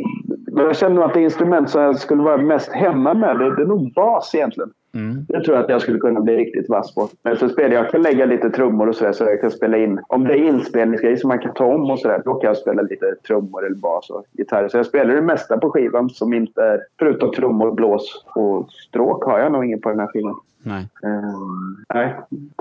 men 0.52 0.64
jag 0.64 0.76
känner 0.76 1.02
att 1.02 1.14
det 1.14 1.22
instrument 1.22 1.70
som 1.70 1.82
jag 1.82 1.98
skulle 1.98 2.22
vara 2.22 2.36
mest 2.36 2.72
hemma 2.72 3.14
med, 3.14 3.38
det, 3.38 3.56
det 3.56 3.62
är 3.62 3.66
nog 3.66 3.92
bas 3.92 4.34
egentligen. 4.34 4.70
Mm. 4.94 5.26
Det 5.28 5.40
tror 5.40 5.56
jag 5.56 5.64
att 5.64 5.70
jag 5.70 5.82
skulle 5.82 5.98
kunna 5.98 6.20
bli 6.20 6.36
riktigt 6.36 6.68
vass 6.68 6.94
på. 6.94 7.08
Men 7.22 7.36
så 7.36 7.48
spelar 7.48 7.74
jag, 7.74 7.84
jag 7.84 7.90
kan 7.90 8.02
lägga 8.02 8.26
lite 8.26 8.50
trummor 8.50 8.88
och 8.88 8.94
sådär 8.94 9.12
så 9.12 9.24
jag 9.24 9.40
kan 9.40 9.50
spela 9.50 9.76
in. 9.76 10.00
Om 10.08 10.24
det 10.24 10.34
är 10.34 10.44
inspelningsgrejer 10.44 11.16
som 11.16 11.28
man 11.28 11.38
kan 11.38 11.54
ta 11.54 11.64
om 11.64 11.90
och 11.90 11.98
sådär, 11.98 12.22
då 12.24 12.34
kan 12.34 12.48
jag 12.48 12.56
spela 12.56 12.82
lite 12.82 13.14
trummor 13.26 13.66
eller 13.66 13.76
bas 13.76 14.10
och 14.10 14.24
gitarr. 14.32 14.68
Så 14.68 14.76
jag 14.76 14.86
spelar 14.86 15.14
det 15.14 15.22
mesta 15.22 15.58
på 15.58 15.70
skivan 15.70 16.10
som 16.10 16.32
inte 16.32 16.62
är, 16.62 16.80
förutom 16.98 17.32
trummor, 17.32 17.72
blås 17.72 18.24
och 18.34 18.70
stråk 18.70 19.24
har 19.24 19.38
jag 19.38 19.52
nog 19.52 19.64
ingen 19.64 19.80
på 19.80 19.88
den 19.88 20.00
här 20.00 20.06
skivan. 20.06 20.40
Nej. 20.62 20.88
Ehm, 21.04 21.84
nej. 21.94 22.16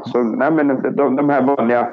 Så, 0.05 0.23
nej, 0.23 0.51
men 0.51 0.67
de, 0.95 1.15
de 1.15 1.29
här 1.29 1.41
vanliga 1.41 1.89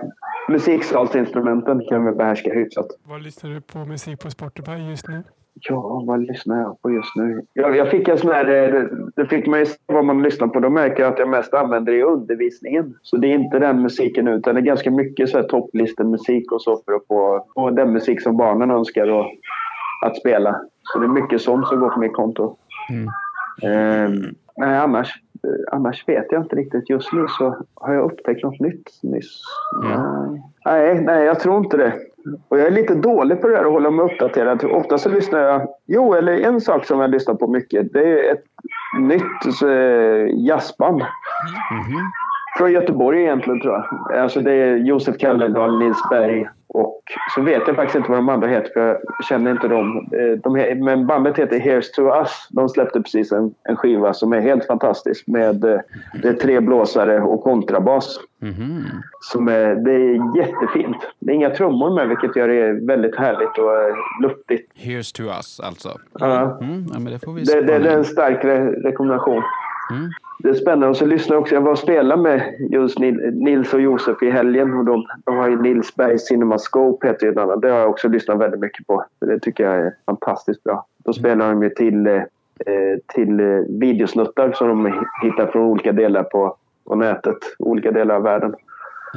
musiksalsinstrumenten 0.49 1.83
kan 1.88 2.07
vi 2.07 2.12
behärska 2.12 2.55
hyfsat. 2.55 2.87
Vad 3.05 3.23
lyssnar 3.23 3.51
du 3.51 3.61
på 3.61 3.79
musik 3.79 4.21
på 4.21 4.31
Spotify 4.31 4.73
just 4.73 5.09
nu? 5.09 5.23
Ja, 5.61 6.03
vad 6.07 6.21
lyssnar 6.21 6.61
jag 6.61 6.83
på 6.83 6.90
just 6.90 7.16
nu? 7.16 7.42
Jag, 7.53 7.77
jag 7.77 7.90
fick 7.90 8.09
en 8.09 8.19
sån 8.19 8.31
här... 8.31 8.45
Det, 8.45 8.88
det 9.16 9.27
fick 9.27 9.47
man 9.47 9.59
ju 9.59 9.66
se 9.66 9.79
vad 9.87 10.05
man 10.05 10.23
lyssnar 10.23 10.49
på. 10.49 10.61
Då 10.61 10.71
märker 10.71 11.03
jag 11.03 11.12
att 11.12 11.19
jag 11.19 11.29
mest 11.29 11.55
använder 11.55 11.92
det 11.92 11.99
i 11.99 12.03
undervisningen. 12.03 12.95
Så 13.03 13.16
det 13.16 13.29
är 13.29 13.35
inte 13.35 13.59
den 13.59 13.83
musiken 13.83 14.29
utan 14.29 14.55
det 14.55 14.61
är 14.61 14.64
ganska 14.64 14.90
mycket 14.90 15.29
så 15.29 15.38
här 15.38 15.45
topplistenmusik 15.45 16.53
och 16.53 16.62
så 16.62 16.83
för 16.85 16.92
att 16.92 17.07
få, 17.09 17.47
få 17.55 17.71
den 17.71 17.92
musik 17.92 18.23
som 18.23 18.37
barnen 18.37 18.71
önskar 18.71 19.09
och, 19.09 19.27
att 20.03 20.16
spela. 20.16 20.61
Så 20.83 20.99
det 20.99 21.07
är 21.07 21.09
mycket 21.09 21.40
sånt 21.40 21.66
som 21.66 21.81
går 21.81 21.90
på 21.90 22.01
mitt 22.01 22.14
konto. 22.14 22.57
Mm. 22.90 23.09
Ehm, 23.62 24.35
nej, 24.57 24.79
annars, 24.79 25.23
annars 25.72 26.09
vet 26.09 26.27
jag 26.31 26.42
inte 26.42 26.57
riktigt. 26.57 26.90
Just 26.90 27.12
nu 27.12 27.27
så 27.29 27.57
har 27.75 27.94
jag 27.94 28.05
upptäckt 28.05 28.42
något 28.42 28.61
nytt 28.61 28.90
nyss. 29.03 29.42
Nej. 29.83 30.42
nej, 30.64 31.01
nej, 31.01 31.25
jag 31.25 31.40
tror 31.40 31.59
inte 31.59 31.77
det. 31.77 31.92
Och 32.49 32.59
jag 32.59 32.66
är 32.66 32.70
lite 32.70 32.94
dålig 32.94 33.40
på 33.40 33.49
det 33.49 33.55
där 33.55 33.64
att 33.64 33.72
hålla 33.72 33.90
mig 33.90 34.05
uppdaterad. 34.05 34.64
Ofta 34.64 34.99
så 34.99 35.09
lyssnar 35.09 35.40
jag... 35.40 35.68
Jo, 35.87 36.14
eller 36.14 36.33
en 36.33 36.61
sak 36.61 36.85
som 36.85 37.01
jag 37.01 37.11
lyssnar 37.11 37.35
på 37.35 37.46
mycket. 37.46 37.92
Det 37.92 38.29
är 38.29 38.33
ett 38.33 38.44
nytt 39.01 39.62
eh, 39.62 40.46
jazzband. 40.46 41.03
Från 42.59 42.72
Göteborg 42.72 43.22
egentligen 43.22 43.61
tror 43.61 43.75
jag. 43.75 44.18
Alltså 44.18 44.40
det 44.40 44.53
är 44.53 44.77
Josef 44.77 45.18
Kalledal, 45.18 45.79
Nils 45.79 46.09
Berg 46.11 46.49
så 47.35 47.42
vet 47.42 47.62
jag 47.66 47.77
faktiskt 47.77 47.97
inte 47.97 48.11
vad 48.11 48.19
de 48.19 48.29
andra 48.29 48.49
heter 48.49 48.71
för 48.73 48.81
jag 49.19 49.25
känner 49.29 49.51
inte 49.51 49.69
dem. 49.69 50.09
Eh, 50.12 50.38
De, 50.38 50.75
men 50.85 51.07
bandet 51.07 51.38
heter 51.38 51.59
Here's 51.59 51.95
to 51.95 52.03
Us. 52.03 52.49
De 52.51 52.69
släppte 52.69 53.01
precis 53.03 53.33
en, 53.33 53.55
en 53.69 53.77
skiva 53.77 54.12
som 54.14 54.33
är 54.33 54.40
helt 54.40 54.66
fantastisk 54.66 55.27
med 55.27 55.64
eh, 55.64 55.81
det 56.23 56.29
är 56.29 56.33
tre 56.33 56.61
blåsare 56.61 57.21
och 57.21 57.42
kontrabas. 57.42 58.19
Mhm. 58.42 58.85
Som 59.21 59.49
är, 59.49 59.75
det 59.75 59.92
är 59.92 60.37
jättefint. 60.38 60.97
Det 61.19 61.33
är 61.33 61.35
inga 61.35 61.51
trummor 61.51 61.95
med 61.95 62.09
vilket 62.09 62.37
gör 62.37 62.49
det 62.49 62.87
väldigt 62.87 63.16
härligt 63.16 63.59
och 63.59 63.75
eh, 63.75 63.95
luftigt. 64.23 64.73
Here's 64.77 65.16
to 65.16 65.23
us 65.23 65.61
alltså. 65.61 65.88
Ja. 66.19 66.59
Mm, 66.61 66.85
ja, 66.92 66.99
men 66.99 67.12
det 67.12 67.19
får 67.25 67.33
vi 67.33 67.42
Det, 67.42 67.61
det, 67.61 67.79
det 67.79 67.90
är 67.90 67.97
en 67.97 68.05
stark 68.05 68.45
re 68.45 68.71
rekommendation. 68.71 69.42
Mm. 69.90 70.11
Det 70.38 70.49
är 70.49 70.55
spännande. 70.55 70.87
Och 70.88 70.96
så 70.96 71.07
lyssnar 71.07 71.37
också. 71.37 71.55
Jag 71.55 71.62
var 71.62 71.70
och 71.70 71.79
spelade 71.79 72.22
med 72.22 72.55
just 72.70 72.99
Nil- 72.99 73.31
Nils 73.31 73.75
och 73.75 73.81
Josef 73.81 74.22
i 74.22 74.31
helgen. 74.31 74.75
Och 74.75 74.85
de, 74.85 75.07
de 75.25 75.37
har 75.37 75.49
ju 75.49 75.62
Nilsberg 75.62 76.18
CinemaScope 76.18 77.07
heter 77.07 77.27
ju 77.27 77.33
ett 77.33 77.38
annat. 77.38 77.62
Det 77.62 77.70
har 77.70 77.79
jag 77.79 77.90
också 77.90 78.09
lyssnat 78.09 78.38
väldigt 78.38 78.61
mycket 78.61 78.87
på. 78.87 79.05
Det 79.20 79.40
tycker 79.40 79.64
jag 79.64 79.75
är 79.87 79.94
fantastiskt 80.07 80.64
bra. 80.64 80.87
Då 81.05 81.12
spelar 81.12 81.49
de 81.49 81.62
ju 81.62 81.70
till, 81.70 82.07
eh, 82.07 82.22
till 83.14 83.40
eh, 83.40 83.46
videosnuttar 83.68 84.53
som 84.53 84.68
de 84.68 85.05
hittar 85.22 85.46
från 85.46 85.62
olika 85.62 85.92
delar 85.92 86.22
på, 86.22 86.57
på 86.85 86.94
nätet. 86.94 87.38
Olika 87.59 87.92
delar 87.92 88.14
av 88.14 88.22
världen. 88.22 88.55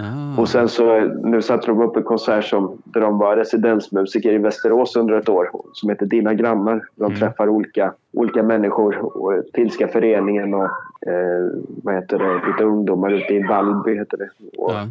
Ja. 0.04 0.42
Och 0.42 0.50
sen 0.50 0.70
så 0.70 1.00
nu 1.24 1.42
satte 1.42 1.68
de 1.68 1.82
upp 1.82 1.98
en 1.98 2.04
konsert 2.04 2.46
som, 2.46 2.82
där 2.84 3.02
de 3.02 3.18
var 3.18 3.36
residensmusiker 3.36 4.34
i 4.34 4.38
Västerås 4.38 4.96
under 4.96 5.14
ett 5.20 5.30
år 5.30 5.50
som 5.74 5.90
heter 5.90 6.06
Dina 6.06 6.34
grannar. 6.34 6.84
De 6.96 7.16
träffar 7.16 7.50
olika, 7.50 7.94
olika 8.14 8.44
människor 8.44 9.18
och 9.18 9.44
Finska 9.54 9.88
föreningen 9.88 10.54
och 10.54 10.64
eh, 11.08 11.50
vad 11.84 11.96
heter 11.96 12.20
det, 12.20 12.48
lite 12.52 12.64
ungdomar 12.64 13.12
ute 13.12 13.34
i 13.34 13.44
Vallby 13.44 13.96
heter 13.96 14.18
det. 14.18 14.30
Och 14.58 14.72
Ja. 14.72 14.88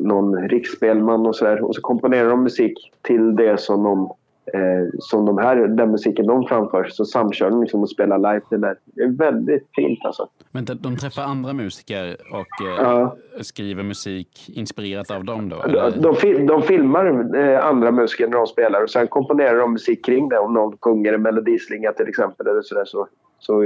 någon 0.00 0.48
riksspelman 0.48 1.26
och 1.26 1.36
sådär. 1.36 1.64
Och 1.64 1.74
så 1.74 1.80
komponerar 1.80 2.30
de 2.30 2.42
musik 2.42 2.92
till 3.02 3.36
det 3.36 3.60
som 3.60 3.82
de 3.82 4.12
Eh, 4.54 4.88
som 4.98 5.26
de 5.26 5.38
här, 5.38 5.56
den 5.56 5.90
musiken 5.90 6.26
de 6.26 6.44
framför 6.46 6.84
så 6.84 7.04
samkör 7.04 7.50
de 7.50 7.60
liksom 7.60 7.80
och 7.82 7.90
spelar 7.90 8.18
live. 8.18 8.40
Det, 8.50 8.56
där. 8.58 8.76
det 8.84 9.02
är 9.02 9.08
väldigt 9.18 9.68
fint 9.76 9.98
alltså. 10.04 10.28
Men 10.50 10.64
de, 10.64 10.96
träffar 10.96 11.22
andra 11.22 11.52
musiker 11.52 12.16
och 12.32 12.66
eh, 12.66 12.74
Ja. 12.82 13.16
skriver 13.40 13.82
musik 13.82 14.50
inspirerat 14.54 15.10
av 15.10 15.24
dem 15.24 15.48
då? 15.48 15.56
De, 15.66 16.00
de, 16.00 16.14
fil- 16.14 16.46
de 16.46 16.62
filmar 16.62 17.36
eh, 17.36 17.66
andra 17.66 17.90
musiker 17.90 18.28
när 18.28 18.36
de 18.36 18.46
spelar 18.46 18.82
och 18.82 18.90
sen 18.90 19.06
komponerar 19.06 19.58
de 19.58 19.72
musik 19.72 20.04
kring 20.04 20.28
det. 20.28 20.38
Om 20.38 20.54
någon 20.54 20.76
sjunger 20.80 21.12
en 21.12 21.22
melodislinga 21.22 21.92
till 21.92 22.08
exempel 22.08 22.46
eller 22.46 22.62
så, 22.62 22.74
där, 22.74 22.84
så, 22.84 23.06
så, 23.38 23.62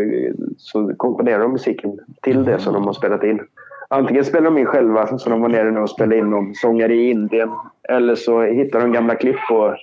så 0.57 0.95
komponerar 0.97 1.38
de 1.42 1.53
musiken 1.53 1.99
till 2.23 2.45
det 2.45 2.59
som 2.59 2.75
de 2.75 2.85
har 2.85 2.92
spelat 2.92 3.25
in. 3.25 3.40
Antingen 3.88 4.25
spelar 4.25 4.45
de 4.45 4.59
in 4.59 4.66
själva, 4.66 5.18
så 5.18 5.31
de 5.31 5.40
var 5.40 5.49
nere 5.49 5.71
nu 5.71 5.81
och 5.81 5.90
spelade 5.90 6.18
in 6.18 6.31
någon 6.31 6.55
sångare 6.55 6.95
i 6.95 7.11
Indien. 7.11 7.51
Eller 7.88 8.14
så 8.14 8.42
hittar 8.42 8.81
de 8.81 8.92
gamla 8.92 9.14
klipp 9.14 9.37
på 9.49 9.77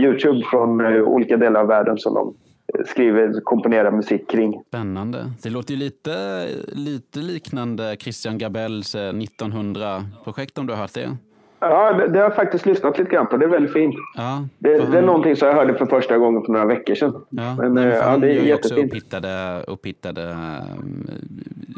Youtube 0.00 0.42
från 0.50 0.80
eh, 0.80 1.02
olika 1.02 1.36
delar 1.36 1.60
av 1.60 1.66
världen 1.66 1.98
som 1.98 2.14
de 2.14 2.34
eh, 2.78 2.84
skriver, 2.86 3.40
komponerar 3.44 3.90
musik 3.90 4.30
kring. 4.30 4.62
Spännande. 4.68 5.32
Det 5.42 5.50
låter 5.50 5.74
ju 5.74 5.80
lite, 5.80 6.46
lite 6.72 7.18
liknande 7.18 7.96
Christian 8.00 8.38
Gabels 8.38 8.94
eh, 8.94 9.12
1900-projekt 9.12 10.58
om 10.58 10.66
du 10.66 10.72
har 10.72 10.80
hört 10.80 10.94
det? 10.94 11.16
Ja, 11.60 11.92
det, 11.92 12.08
det 12.08 12.18
har 12.18 12.24
jag 12.24 12.36
faktiskt 12.36 12.66
lyssnat 12.66 12.98
lite 12.98 13.10
grann 13.10 13.26
på. 13.26 13.36
Det 13.36 13.44
är 13.44 13.48
väldigt 13.48 13.72
fint. 13.72 13.94
Ja, 14.16 14.48
Det, 14.58 14.78
det 14.90 14.98
är 14.98 15.02
någonting 15.02 15.36
som 15.36 15.48
jag 15.48 15.54
hörde 15.54 15.74
för 15.74 15.86
första 15.86 16.18
gången 16.18 16.42
för 16.42 16.52
några 16.52 16.66
veckor 16.66 16.94
sedan. 16.94 17.24
Ja, 17.30 17.54
Men, 17.56 17.78
eh, 17.78 17.82
för 17.90 18.10
ja, 18.10 18.16
det 18.16 18.30
är 18.38 18.42
jättefint. 18.42 18.86
upphittade, 18.92 19.62
upphittade 19.66 20.36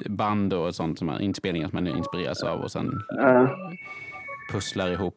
band 0.06 0.52
och 0.54 0.74
sånt, 0.74 0.98
som 0.98 1.06
man, 1.06 1.20
inspelningar 1.20 1.68
som 1.68 1.76
man 1.84 1.96
inspireras 1.96 2.42
av 2.42 2.60
och 2.60 2.70
sen 2.70 2.92
Ja. 3.16 3.48
pusslar 4.52 4.92
ihop. 4.92 5.14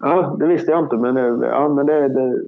Ja, 0.00 0.36
det 0.38 0.46
visste 0.46 0.70
jag 0.70 0.80
inte, 0.80 0.96
men, 0.96 1.16
eh, 1.16 1.48
ja, 1.48 1.68
men 1.68 1.86
det, 1.86 2.08
det, 2.08 2.42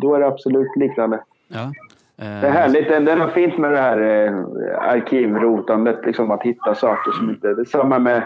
då 0.00 0.14
är 0.14 0.20
det 0.20 0.26
absolut 0.26 0.76
liknande. 0.76 1.20
Ja. 1.48 1.72
Det 2.16 2.46
är 2.46 2.50
härligt. 2.50 2.88
Det, 2.88 3.12
är 3.12 3.16
något 3.16 3.32
fint 3.32 3.58
med 3.58 3.72
det 3.72 3.78
här 3.78 4.00
eh, 4.00 4.92
arkivrotandet, 4.92 6.06
liksom 6.06 6.30
att 6.30 6.42
hitta 6.42 6.74
saker 6.74 7.12
som 7.12 7.30
inte... 7.30 7.54
Det 7.54 7.60
är 7.60 7.64
samma 7.64 7.98
med... 7.98 8.22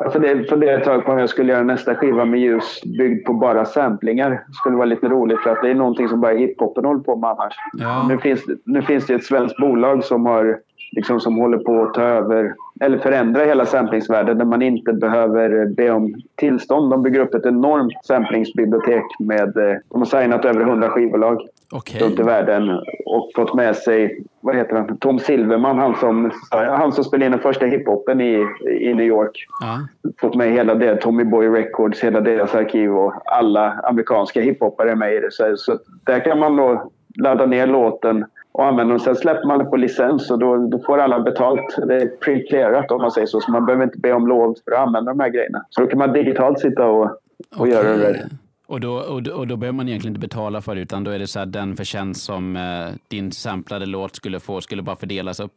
Jag 0.00 0.12
funderade 0.12 0.72
ett 0.72 0.84
tag 0.84 1.04
på 1.04 1.12
om 1.12 1.18
jag 1.18 1.28
skulle 1.28 1.52
göra 1.52 1.62
nästa 1.62 1.94
skiva 1.94 2.24
med 2.24 2.40
ljus 2.40 2.80
byggd 2.98 3.26
på 3.26 3.32
bara 3.32 3.64
samplingar. 3.64 4.30
Det 4.30 4.52
skulle 4.52 4.76
vara 4.76 4.86
lite 4.86 5.08
roligt 5.08 5.40
för 5.40 5.50
att 5.50 5.62
det 5.62 5.70
är 5.70 5.74
någonting 5.74 6.08
som 6.08 6.20
bara 6.20 6.32
hiphopen 6.32 6.84
håller 6.84 7.00
på 7.00 7.16
med 7.16 7.30
annars. 7.30 7.54
Ja. 7.72 8.06
Nu, 8.08 8.18
finns, 8.18 8.44
nu 8.64 8.82
finns 8.82 9.06
det 9.06 9.14
ett 9.14 9.24
svenskt 9.24 9.56
bolag 9.56 10.04
som, 10.04 10.26
har, 10.26 10.58
liksom, 10.92 11.20
som 11.20 11.36
håller 11.36 11.58
på 11.58 11.82
att 11.82 11.94
ta 11.94 12.02
över 12.02 12.54
eller 12.80 12.98
förändra 12.98 13.44
hela 13.44 13.66
samplingsvärlden 13.66 14.38
där 14.38 14.44
man 14.44 14.62
inte 14.62 14.92
behöver 14.92 15.66
be 15.66 15.90
om 15.90 16.14
tillstånd. 16.34 16.90
De 16.90 17.02
bygger 17.02 17.20
upp 17.20 17.34
ett 17.34 17.46
enormt 17.46 18.04
samplingsbibliotek 18.04 19.04
med... 19.18 19.56
eh, 19.56 19.76
De 19.88 20.00
har 20.00 20.04
signat 20.04 20.44
över 20.44 20.60
100 20.60 20.88
skivbolag 20.88 21.40
Okej. 21.72 22.00
runt 22.02 22.18
i 22.20 22.22
världen 22.22 22.70
och 23.06 23.30
fått 23.36 23.54
med 23.54 23.76
sig, 23.76 24.22
vad 24.40 24.56
heter 24.56 24.76
han, 24.76 24.96
Tom 24.98 25.18
Silverman, 25.18 25.78
han 25.78 25.94
som, 25.96 26.30
han 26.50 26.92
som 26.92 27.04
spelade 27.04 27.26
in 27.26 27.32
den 27.32 27.40
första 27.40 27.66
hiphopen 27.66 28.20
i, 28.20 28.46
i 28.80 28.94
New 28.94 29.06
York. 29.06 29.46
Ja. 29.60 29.78
Fått 30.20 30.34
med 30.34 30.52
hela 30.52 30.74
det, 30.74 30.96
Tommy 30.96 31.24
Boy 31.24 31.48
Records, 31.48 32.04
hela 32.04 32.20
deras 32.20 32.54
arkiv 32.54 32.92
och 32.96 33.14
alla 33.24 33.72
amerikanska 33.84 34.40
hiphopare 34.40 34.90
är 34.90 34.96
med 34.96 35.14
i 35.14 35.20
det. 35.20 35.32
Så, 35.32 35.56
så 35.56 35.78
där 36.06 36.20
kan 36.20 36.38
man 36.38 36.56
då 36.56 36.90
ladda 37.18 37.46
ner 37.46 37.66
låten 37.66 38.24
och 38.52 38.66
använda 38.66 38.92
den. 38.92 39.00
Sen 39.00 39.16
släpper 39.16 39.46
man 39.46 39.58
det 39.58 39.64
på 39.64 39.76
licens 39.76 40.30
och 40.30 40.38
då, 40.38 40.56
då 40.56 40.78
får 40.78 40.98
alla 40.98 41.20
betalt. 41.20 41.76
Det 41.86 41.94
är 41.94 42.06
pre-clearat 42.06 42.92
om 42.92 43.00
man 43.02 43.10
säger 43.10 43.26
så, 43.26 43.40
så 43.40 43.50
man 43.50 43.66
behöver 43.66 43.84
inte 43.84 43.98
be 43.98 44.12
om 44.12 44.26
lov 44.26 44.56
för 44.64 44.72
att 44.72 44.86
använda 44.86 45.12
de 45.12 45.20
här 45.20 45.28
grejerna. 45.28 45.64
Så 45.70 45.80
då 45.80 45.86
kan 45.86 45.98
man 45.98 46.12
digitalt 46.12 46.60
sitta 46.60 46.86
och 46.86 47.18
och 47.56 47.68
göra 47.68 47.96
det. 47.96 48.28
Och 48.66 48.80
då, 48.80 48.92
och, 48.92 49.22
då, 49.22 49.34
och 49.34 49.46
då 49.46 49.56
behöver 49.56 49.76
man 49.76 49.88
egentligen 49.88 50.16
inte 50.16 50.26
betala 50.28 50.60
för 50.60 50.74
det, 50.74 50.80
utan 50.80 51.04
då 51.04 51.10
är 51.10 51.18
det 51.18 51.26
så 51.26 51.38
här 51.38 51.46
den 51.46 51.76
förtjänst 51.76 52.24
som 52.24 52.56
eh, 52.56 52.62
din 53.08 53.32
samplade 53.32 53.86
låt 53.86 54.16
skulle 54.16 54.40
få 54.40 54.60
skulle 54.60 54.82
bara 54.82 54.96
fördelas 54.96 55.40
upp? 55.40 55.52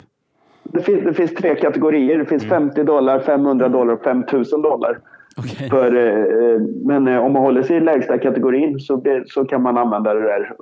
Det 0.63 0.81
finns, 0.81 1.03
det 1.03 1.13
finns 1.13 1.34
tre 1.34 1.55
kategorier. 1.55 2.17
Det 2.17 2.25
finns 2.25 2.43
50 2.45 2.84
dollar, 2.84 3.19
500 3.19 3.69
dollar 3.69 3.93
och 3.93 4.03
5000 4.03 4.62
dollar. 4.62 4.99
Okej. 5.38 5.69
För, 5.69 5.95
eh, 5.95 6.62
men 6.86 7.08
eh, 7.08 7.17
om 7.26 7.34
man 7.34 7.41
håller 7.41 7.63
sig 7.63 7.78
i 7.78 7.80
lägsta 7.80 8.17
kategorin 8.17 8.80
så, 8.80 9.02
så 9.28 9.45
kan 9.45 9.62
man 9.62 9.78
använda 9.78 10.13
det 10.13 10.21
där. 10.21 10.54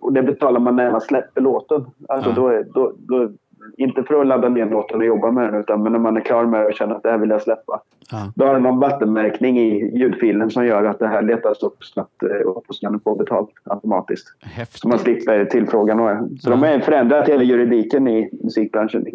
Och 0.00 0.12
det 0.12 0.22
betalar 0.22 0.60
man 0.60 0.76
när 0.76 0.90
man 0.90 1.00
släpper 1.00 1.40
låten. 1.40 1.84
Alltså 2.08 2.32
då, 2.32 2.48
är- 2.48 2.64
då, 2.74 2.92
då, 2.98 3.30
inte 3.76 4.02
för 4.02 4.20
att 4.20 4.26
ladda 4.26 4.48
ner 4.48 4.66
låten 4.66 4.98
och 5.00 5.06
jobba 5.06 5.30
med 5.30 5.52
den 5.52 5.60
utan 5.60 5.82
men 5.82 5.92
när 5.92 5.98
man 5.98 6.16
är 6.16 6.20
klar 6.20 6.44
med 6.46 6.60
det 6.60 6.66
och 6.66 6.74
känner 6.74 6.94
att 6.94 7.02
det 7.02 7.10
här 7.10 7.18
vill 7.18 7.30
jag 7.30 7.42
släppa. 7.42 7.80
Ja. 8.12 8.32
Då 8.36 8.44
har 8.44 8.52
den 8.54 8.62
någon 8.62 8.80
vattenmärkning 8.80 9.58
i 9.58 9.98
ljudfilen 9.98 10.50
som 10.50 10.66
gör 10.66 10.84
att 10.84 10.98
det 10.98 11.06
här 11.06 11.22
letas 11.22 11.62
upp 11.62 11.84
snabbt 11.84 12.22
eh, 12.22 12.28
och 12.48 12.64
så 12.68 12.80
kan 12.86 12.92
du 12.92 12.98
få 12.98 13.14
betalt 13.14 13.50
automatiskt. 13.64 14.26
Så 14.70 14.88
man 14.88 14.92
Häftigt. 14.98 15.00
slipper 15.24 15.44
tillfrågan. 15.44 16.00
och- 16.00 16.28
Så 16.40 16.50
Ja. 16.50 16.56
de 16.56 16.62
har 16.62 16.78
förändrat 16.78 17.28
hela 17.28 17.42
juridiken 17.42 18.08
i 18.08 18.30
musikbranschen. 18.44 19.06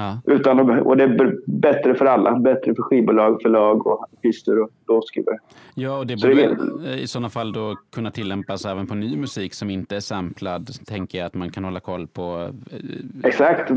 Ja. 0.00 0.32
Utan 0.34 0.70
att, 0.70 0.82
och 0.86 0.96
det 0.96 1.04
är 1.04 1.36
bättre 1.46 1.94
för 1.94 2.06
alla. 2.06 2.38
Bättre 2.38 2.74
för 2.74 2.82
skivbolag, 2.82 3.42
förlag 3.42 3.86
och 3.86 4.02
artister 4.12 4.62
och 4.62 4.70
låtskrivare. 4.88 5.38
ja, 5.74 5.98
och 5.98 6.06
det 6.06 6.18
Så 6.18 6.28
borde 6.28 6.56
det- 6.84 7.00
i 7.00 7.06
sådana 7.06 7.28
fall 7.28 7.52
då 7.52 7.76
kunna 7.94 8.10
tillämpas 8.10 8.64
även 8.66 8.86
på 8.86 8.94
ny 8.94 9.16
musik 9.16 9.54
som 9.54 9.70
inte 9.70 9.96
är 9.96 10.00
samplad, 10.00 10.70
tänker 10.86 11.18
jag 11.18 11.26
att 11.26 11.34
man 11.34 11.50
kan 11.50 11.64
hålla 11.64 11.80
koll 11.80 12.06
på. 12.06 12.48
eh, 12.70 13.28
Exakt. 13.28 13.70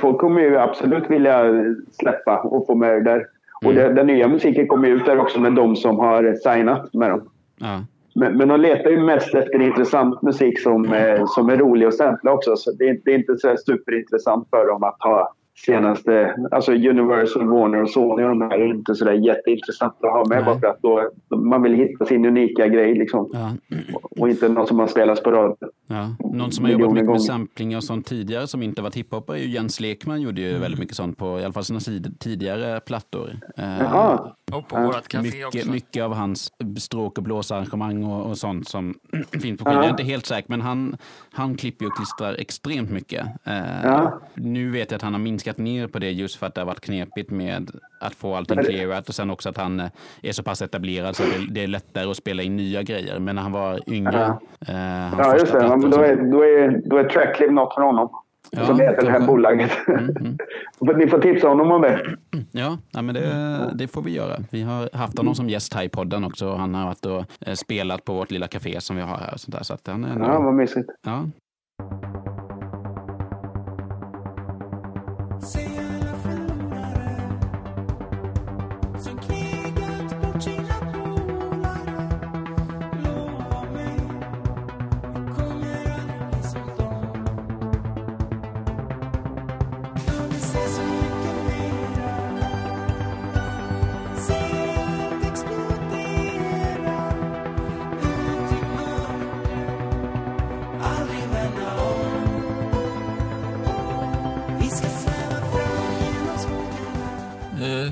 Folk 0.00 0.18
kommer 0.18 0.40
ju 0.40 0.58
absolut 0.58 1.10
vilja 1.10 1.44
släppa 2.00 2.40
och 2.40 2.66
få 2.66 2.74
med 2.74 2.90
det 2.92 3.02
där. 3.04 3.26
Och 3.64 3.72
Mm. 3.72 3.94
den 3.94 4.06
nya 4.06 4.28
musiken 4.28 4.66
kommer 4.68 4.88
ju 4.88 4.94
ut 4.94 5.06
där 5.06 5.18
också 5.18 5.40
med 5.40 5.52
de 5.54 5.76
som 5.76 5.98
har 5.98 6.34
signat 6.34 6.94
med 6.94 7.10
dem. 7.10 7.28
Ja. 7.58 7.80
Men, 8.14 8.36
men 8.36 8.48
de 8.48 8.60
letar 8.60 8.90
ju 8.90 9.00
mest 9.00 9.34
efter 9.34 9.62
intressant 9.62 10.22
musik 10.22 10.60
som, 10.60 10.92
eh, 10.92 11.24
som 11.26 11.48
är 11.50 11.56
rolig 11.56 11.86
att 11.86 11.94
sampla 11.94 12.32
också. 12.32 12.56
Så 12.56 12.72
det, 12.72 12.88
är- 12.88 12.98
det 13.04 13.10
är 13.14 13.18
inte 13.18 13.36
så 13.38 13.54
superintressant 13.66 14.48
för 14.50 14.66
dem 14.68 14.82
att 14.84 14.96
ha 15.02 15.32
senaste... 15.56 16.34
Alltså 16.50 16.72
Universal, 16.72 17.48
Warner 17.48 17.82
och 17.82 17.90
Sony 17.90 18.22
och 18.22 18.28
de 18.28 18.40
här 18.40 18.58
är 18.58 18.66
inte 18.74 18.94
så 18.94 19.04
där 19.04 19.12
jätteintressant 19.12 19.94
att 20.00 20.10
ha 20.12 20.24
med. 20.28 20.36
Nej. 20.36 20.44
Bara 20.44 20.60
för 20.60 20.66
att 20.66 20.82
då, 20.82 21.10
man 21.36 21.62
vill 21.62 21.74
hitta 21.74 22.04
sin 22.04 22.24
unika 22.26 22.66
grej 22.68 22.94
liksom. 22.94 23.30
Ja. 23.32 23.52
Och 24.02 24.28
inte 24.28 24.48
något 24.48 24.68
som 24.68 24.78
har 24.78 24.86
spelats 24.86 25.22
på 25.22 25.30
radio. 25.30 25.56
Ja. 25.86 26.16
Någon 26.34 26.52
som 26.52 26.64
har 26.64 26.72
jobbat 26.72 26.84
mycket 26.88 26.94
med 26.94 27.06
gånger. 27.06 27.18
sampling 27.18 27.76
och 27.76 27.84
sånt 27.84 28.06
tidigare 28.06 28.46
som 28.46 28.62
inte 28.62 28.82
var 28.82 28.90
hiphop 28.94 29.30
är 29.30 29.36
ju 29.36 29.48
Jens 29.48 29.80
Lekman 29.80 30.20
gjorde 30.22 30.40
Mm. 30.42 30.54
ju 30.54 30.60
väldigt 30.60 30.80
mycket 30.80 30.96
sånt 30.96 31.18
på 31.18 31.40
i 31.40 31.44
alla 31.44 31.52
fall 31.52 31.64
sina 31.64 31.78
sid- 31.78 32.18
tidigare 32.18 32.80
plattor. 32.80 33.30
Eh, 33.56 33.64
Jaha. 33.80 34.32
Och 34.52 34.68
på 34.68 34.76
vårt 34.80 35.08
café 35.08 35.22
mycket, 35.26 35.46
också. 35.46 35.70
mycket 35.70 36.02
av 36.04 36.14
hans 36.14 36.52
stråk 36.78 37.18
och 37.18 37.24
blåsarrangemang 37.24 38.04
och, 38.04 38.26
och 38.30 38.38
sånt 38.38 38.68
som 38.68 38.94
finns 39.42 39.58
på 39.58 39.64
skivan. 39.64 39.72
Ja. 39.74 39.74
Jag 39.74 39.84
är 39.84 39.90
inte 39.90 40.02
helt 40.02 40.26
säker, 40.26 40.50
men 40.50 40.60
han, 40.60 40.96
han 41.32 41.54
klipper 41.56 41.86
och 41.86 41.96
klistrar 41.96 42.34
extremt 42.40 42.90
mycket. 42.90 43.26
Eh, 43.44 43.54
Ja. 43.84 44.20
Nu 44.34 44.70
vet 44.70 44.90
jag 44.90 44.96
att 44.96 45.02
han 45.02 45.12
har 45.12 45.20
minskat 45.20 45.45
ner 45.58 45.86
på 45.86 45.98
det 45.98 46.10
just 46.12 46.36
för 46.36 46.46
att 46.46 46.54
det 46.54 46.60
har 46.60 46.66
varit 46.66 46.80
knepigt 46.80 47.30
med 47.30 47.70
att 48.00 48.14
få 48.14 48.34
allting 48.34 48.58
clearat 48.64 49.08
och 49.08 49.14
sen 49.14 49.30
också 49.30 49.48
att 49.48 49.56
han 49.56 49.80
eh, 49.80 49.86
är 50.22 50.32
så 50.32 50.42
pass 50.42 50.62
etablerad 50.62 51.16
så 51.16 51.22
att 51.22 51.28
det, 51.30 51.46
det 51.54 51.62
är 51.62 51.66
lättare 51.66 52.10
att 52.10 52.16
spela 52.16 52.42
in 52.42 52.56
nya 52.56 52.82
grejer. 52.82 53.18
Men 53.18 53.34
när 53.34 53.42
han 53.42 53.52
var 53.52 53.80
yngre, 53.86 54.36
Ja. 54.66 54.72
eh, 54.74 55.14
Ja, 55.18 55.34
just 55.38 55.52
det. 55.52 55.58
Då, 55.60 56.02
är, 56.02 56.16
då, 56.32 56.42
är, 56.42 56.82
då 56.88 56.96
är 56.96 57.04
Trackliv 57.04 57.52
något 57.52 57.74
för 57.74 57.82
honom. 57.82 58.08
Ja, 58.50 58.66
som 58.66 58.80
heter 58.80 59.02
det 59.02 59.10
här 59.10 59.18
kanske. 59.18 59.26
bolaget. 59.26 59.70
Mm, 59.88 60.36
Ni 60.98 61.08
får 61.08 61.18
tipsa 61.18 61.48
honom 61.48 61.70
om 61.72 61.82
det. 61.82 62.16
Ja, 62.52 62.78
ja 62.90 63.02
men 63.02 63.14
det, 63.14 63.70
det 63.74 63.88
får 63.88 64.02
vi 64.02 64.12
göra. 64.14 64.36
Vi 64.50 64.62
har 64.62 64.88
haft 64.96 65.18
honom 65.18 65.34
som 65.34 65.48
gäst 65.48 65.74
här 65.74 65.82
i 65.82 65.88
podden 65.88 66.24
också. 66.24 66.54
Han 66.54 66.74
har 66.74 66.86
varit 66.86 67.06
och 67.06 67.24
eh, 67.48 67.54
spelat 67.54 68.04
på 68.04 68.14
vårt 68.14 68.30
lilla 68.30 68.46
café 68.48 68.80
som 68.80 68.96
vi 68.96 69.02
har 69.02 69.16
här. 69.16 69.34
Och 69.34 69.40
sånt 69.40 69.56
där, 69.56 69.62
så 69.62 69.74
att 69.74 69.86
han 69.86 70.04
är 70.04 70.18
Ja, 70.18 70.40
vad 70.40 70.54
mysigt. 70.54 70.88
ja. 71.06 71.24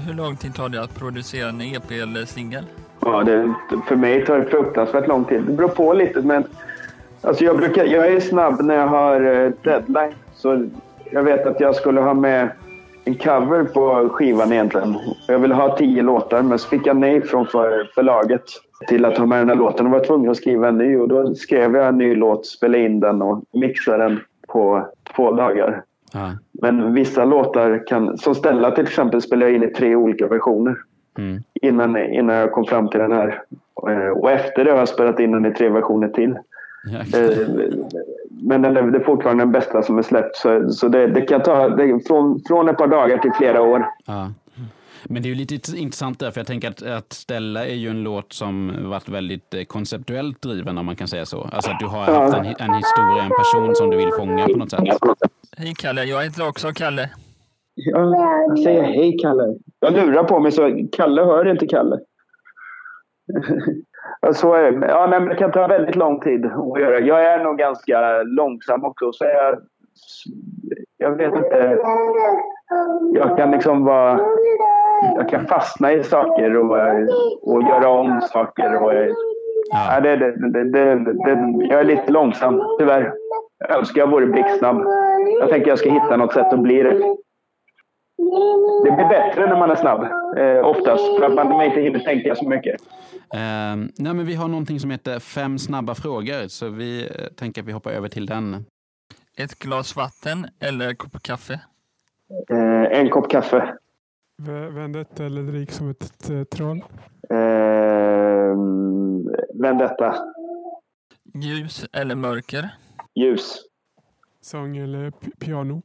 Hur 0.06 0.14
lång 0.14 0.36
tid 0.36 0.54
tar 0.54 0.68
det 0.68 0.82
att 0.82 0.98
producera 0.98 1.48
en 1.48 1.60
EP 1.60 1.90
eller 1.90 2.24
singel? 2.24 2.64
Ja, 3.00 3.24
det, 3.24 3.54
för 3.88 3.96
mig 3.96 4.24
tar 4.24 4.38
det 4.38 4.44
fruktansvärt 4.44 5.08
lång 5.08 5.24
tid. 5.24 5.42
Det 5.46 5.52
beror 5.52 5.68
på 5.68 5.92
lite, 5.92 6.22
men 6.22 6.44
alltså 7.20 7.44
jag, 7.44 7.56
brukar, 7.56 7.84
jag 7.84 8.06
är 8.06 8.20
snabb 8.20 8.62
när 8.62 8.74
jag 8.74 8.86
har 8.86 9.20
eh, 9.20 9.50
deadline. 9.62 10.14
Så 10.34 10.68
jag 11.10 11.22
vet 11.22 11.46
att 11.46 11.60
jag 11.60 11.76
skulle 11.76 12.00
ha 12.00 12.14
med 12.14 12.48
en 13.04 13.14
cover 13.14 13.64
på 13.64 14.08
skivan 14.08 14.52
egentligen. 14.52 14.96
Jag 15.28 15.38
ville 15.38 15.54
ha 15.54 15.76
tio 15.76 16.02
låtar, 16.02 16.42
men 16.42 16.58
så 16.58 16.68
fick 16.68 16.86
jag 16.86 16.96
nej 16.96 17.22
från 17.22 17.46
för, 17.46 17.90
förlaget 17.94 18.44
till 18.88 19.04
att 19.04 19.18
ha 19.18 19.26
med 19.26 19.38
den 19.38 19.48
här 19.48 19.56
låten. 19.56 19.86
Jag 19.86 19.92
var 19.92 20.04
tvungen 20.04 20.30
att 20.30 20.36
skriva 20.36 20.68
en 20.68 20.78
ny 20.78 20.96
och 20.96 21.08
då 21.08 21.34
skrev 21.34 21.76
jag 21.76 21.88
en 21.88 21.98
ny 21.98 22.14
låt, 22.14 22.46
spelade 22.46 22.84
in 22.84 23.00
den 23.00 23.22
och 23.22 23.44
mixade 23.52 24.04
den 24.04 24.20
på 24.48 24.88
två 25.16 25.32
dagar. 25.32 25.82
Ja. 26.14 26.32
Men 26.52 26.94
vissa 26.94 27.24
låtar 27.24 27.86
kan, 27.86 28.18
som 28.18 28.34
Stella 28.34 28.70
till 28.70 28.84
exempel, 28.84 29.22
spelar 29.22 29.46
jag 29.46 29.54
in 29.56 29.62
i 29.62 29.68
tre 29.70 29.96
olika 29.96 30.26
versioner 30.26 30.76
Mm. 31.18 31.42
innan, 31.62 31.96
innan 31.96 32.36
jag 32.36 32.52
kom 32.52 32.64
fram 32.64 32.88
till 32.88 33.00
den 33.00 33.12
här. 33.12 33.42
Eh, 33.88 34.08
Och 34.08 34.30
efter 34.30 34.64
det 34.64 34.70
har 34.70 34.78
jag 34.78 34.88
spelat 34.88 35.20
in 35.20 35.32
den 35.32 35.46
i 35.46 35.54
tre 35.54 35.68
versioner 35.68 36.08
till. 36.08 36.30
Eh, 36.30 37.38
Men 38.42 38.62
den 38.62 38.76
är, 38.76 38.82
det 38.82 38.98
är 38.98 39.04
fortfarande 39.04 39.44
den 39.44 39.52
bästa 39.52 39.82
som 39.82 39.98
är 39.98 40.02
släppt. 40.02 40.36
Så, 40.36 40.68
så 40.70 40.88
det, 40.88 41.06
det 41.06 41.20
kan 41.20 41.42
ta 41.42 41.68
det, 41.68 42.00
från, 42.06 42.40
från 42.48 42.68
ett 42.68 42.76
par 42.78 42.86
dagar 42.86 43.18
till 43.18 43.32
flera 43.38 43.62
år. 43.62 43.86
Ja. 44.06 44.30
Men 45.04 45.22
det 45.22 45.26
är 45.28 45.30
ju 45.30 45.34
lite 45.36 45.54
int- 45.54 45.76
intressant 45.76 46.18
där, 46.18 46.30
för 46.30 46.40
jag 46.40 46.46
tänker 46.46 46.68
att, 46.68 46.82
att 46.82 47.12
Stella 47.12 47.66
är 47.66 47.74
ju 47.74 47.88
en 47.88 48.02
låt 48.02 48.32
som 48.32 48.72
varit 48.90 49.08
väldigt 49.08 49.54
eh, 49.54 49.64
konceptuellt 49.64 50.42
driven, 50.42 50.78
om 50.78 50.86
man 50.86 50.96
kan 50.96 51.08
säga 51.08 51.26
så. 51.26 51.48
Alltså 51.52 51.70
att 51.70 51.78
du 51.80 51.86
har 51.86 52.00
haft 52.00 52.34
en, 52.36 52.46
en 52.46 52.74
historia, 52.74 53.22
en 53.22 53.30
person 53.30 53.74
som 53.74 53.90
du 53.90 53.96
vill 53.96 54.10
fånga 54.18 54.46
på 54.46 54.58
något 54.58 54.70
sätt. 54.70 54.80
Hej 55.58 55.74
Kalle, 55.78 56.04
jag 56.04 56.22
heter 56.22 56.48
också 56.48 56.68
Kalle. 56.74 57.10
Ja, 57.74 58.14
jag 58.48 58.58
säger 58.58 58.82
hej 58.82 59.18
Kalle. 59.22 59.54
Jag 59.80 59.92
lurar 59.92 60.24
på 60.24 60.40
mig 60.40 60.52
så 60.52 60.88
Kalle 60.92 61.22
hör 61.22 61.50
inte 61.50 61.66
Kalle. 61.66 61.98
Ja, 64.20 64.32
så 64.32 64.54
är 64.54 64.72
det. 64.72 64.86
Ja, 64.86 65.06
nej, 65.06 65.20
men 65.20 65.28
det 65.28 65.34
kan 65.34 65.52
ta 65.52 65.66
väldigt 65.66 65.96
lång 65.96 66.20
tid 66.20 66.46
att 66.46 66.80
göra. 66.80 67.00
Jag 67.00 67.24
är 67.24 67.44
nog 67.44 67.58
ganska 67.58 68.22
långsam 68.22 68.84
också. 68.84 69.12
Så 69.12 69.24
jag, 69.24 69.58
jag 70.98 71.16
vet 71.16 71.34
inte. 71.34 71.78
Jag 73.12 73.36
kan 73.36 73.50
liksom 73.50 73.84
vara... 73.84 74.20
Jag 75.16 75.28
kan 75.28 75.46
fastna 75.46 75.92
i 75.92 76.04
saker 76.04 76.56
och, 76.56 76.70
och 77.42 77.62
göra 77.62 77.88
om 77.88 78.20
saker. 78.20 78.82
Och, 78.82 78.92
ja, 79.72 80.00
det, 80.00 80.16
det, 80.16 80.52
det, 80.52 80.64
det, 80.64 80.94
det, 80.94 81.66
jag 81.70 81.80
är 81.80 81.84
lite 81.84 82.12
långsam, 82.12 82.62
tyvärr. 82.78 83.12
Jag 83.58 83.78
önskar 83.78 84.00
jag 84.00 84.10
vore 84.10 84.26
blixtsnabb. 84.26 84.86
Jag 85.40 85.48
tänker 85.50 85.68
jag 85.68 85.78
ska 85.78 85.90
hitta 85.92 86.16
något 86.16 86.32
sätt 86.32 86.52
att 86.52 86.60
bli 86.62 86.82
det. 86.82 86.92
Det 88.84 88.90
blir 88.90 89.08
bättre 89.08 89.46
när 89.46 89.58
man 89.58 89.70
är 89.70 89.74
snabb, 89.76 90.02
eh, 90.38 90.66
oftast. 90.66 91.04
För 91.18 91.22
att 91.24 91.34
man 91.34 91.62
inte 91.64 91.80
hinner 91.80 91.98
tänka 91.98 92.34
så 92.34 92.48
mycket. 92.48 92.80
Eh, 93.34 93.76
nej, 93.76 94.14
men 94.14 94.26
vi 94.26 94.34
har 94.34 94.48
någonting 94.48 94.80
som 94.80 94.90
heter 94.90 95.18
fem 95.18 95.58
snabba 95.58 95.94
frågor, 95.94 96.48
så 96.48 96.68
vi 96.68 97.02
eh, 97.02 97.26
tänker 97.36 97.62
att 97.62 97.68
vi 97.68 97.72
hoppar 97.72 97.90
över 97.90 98.08
till 98.08 98.26
den. 98.26 98.64
Ett 99.38 99.58
glas 99.58 99.96
vatten 99.96 100.46
eller 100.60 100.88
en 100.88 100.96
kopp 100.96 101.22
kaffe? 101.22 101.60
Eh, 102.50 102.98
en 103.00 103.10
kopp 103.10 103.30
kaffe. 103.30 103.74
V- 104.42 104.68
Vendetta 104.68 105.24
eller 105.24 105.42
drik 105.42 105.70
som 105.70 105.90
ett 105.90 106.30
troll. 106.50 106.84
Eh, 107.30 108.56
vendetta. 109.54 110.14
Ljus 111.34 111.86
eller 111.92 112.14
mörker? 112.14 112.70
Ljus. 113.14 113.58
Sång 114.44 114.76
eller 114.76 115.10
pi- 115.10 115.30
piano. 115.38 115.82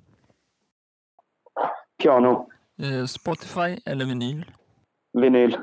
Piano. 2.04 2.50
Eh, 2.82 3.06
Spotify 3.06 3.80
eller 3.86 4.06
vinyl? 4.06 4.46
Vinyl. 5.14 5.58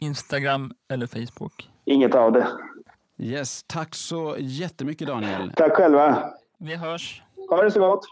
Instagram 0.00 0.72
eller 0.88 1.06
Facebook? 1.06 1.70
Inget 1.84 2.14
av 2.14 2.32
det. 2.32 2.46
Yes, 3.18 3.64
tack 3.66 3.94
så 3.94 4.36
jättemycket 4.38 5.08
Daniel. 5.08 5.52
Tack 5.56 5.72
själva. 5.72 6.30
Vi 6.58 6.74
hörs! 6.76 7.22
Ha 7.50 7.62
det 7.62 7.70
så 7.70 7.80
gott. 7.80 8.04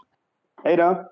Hej 0.63 0.77
då. 0.77 1.11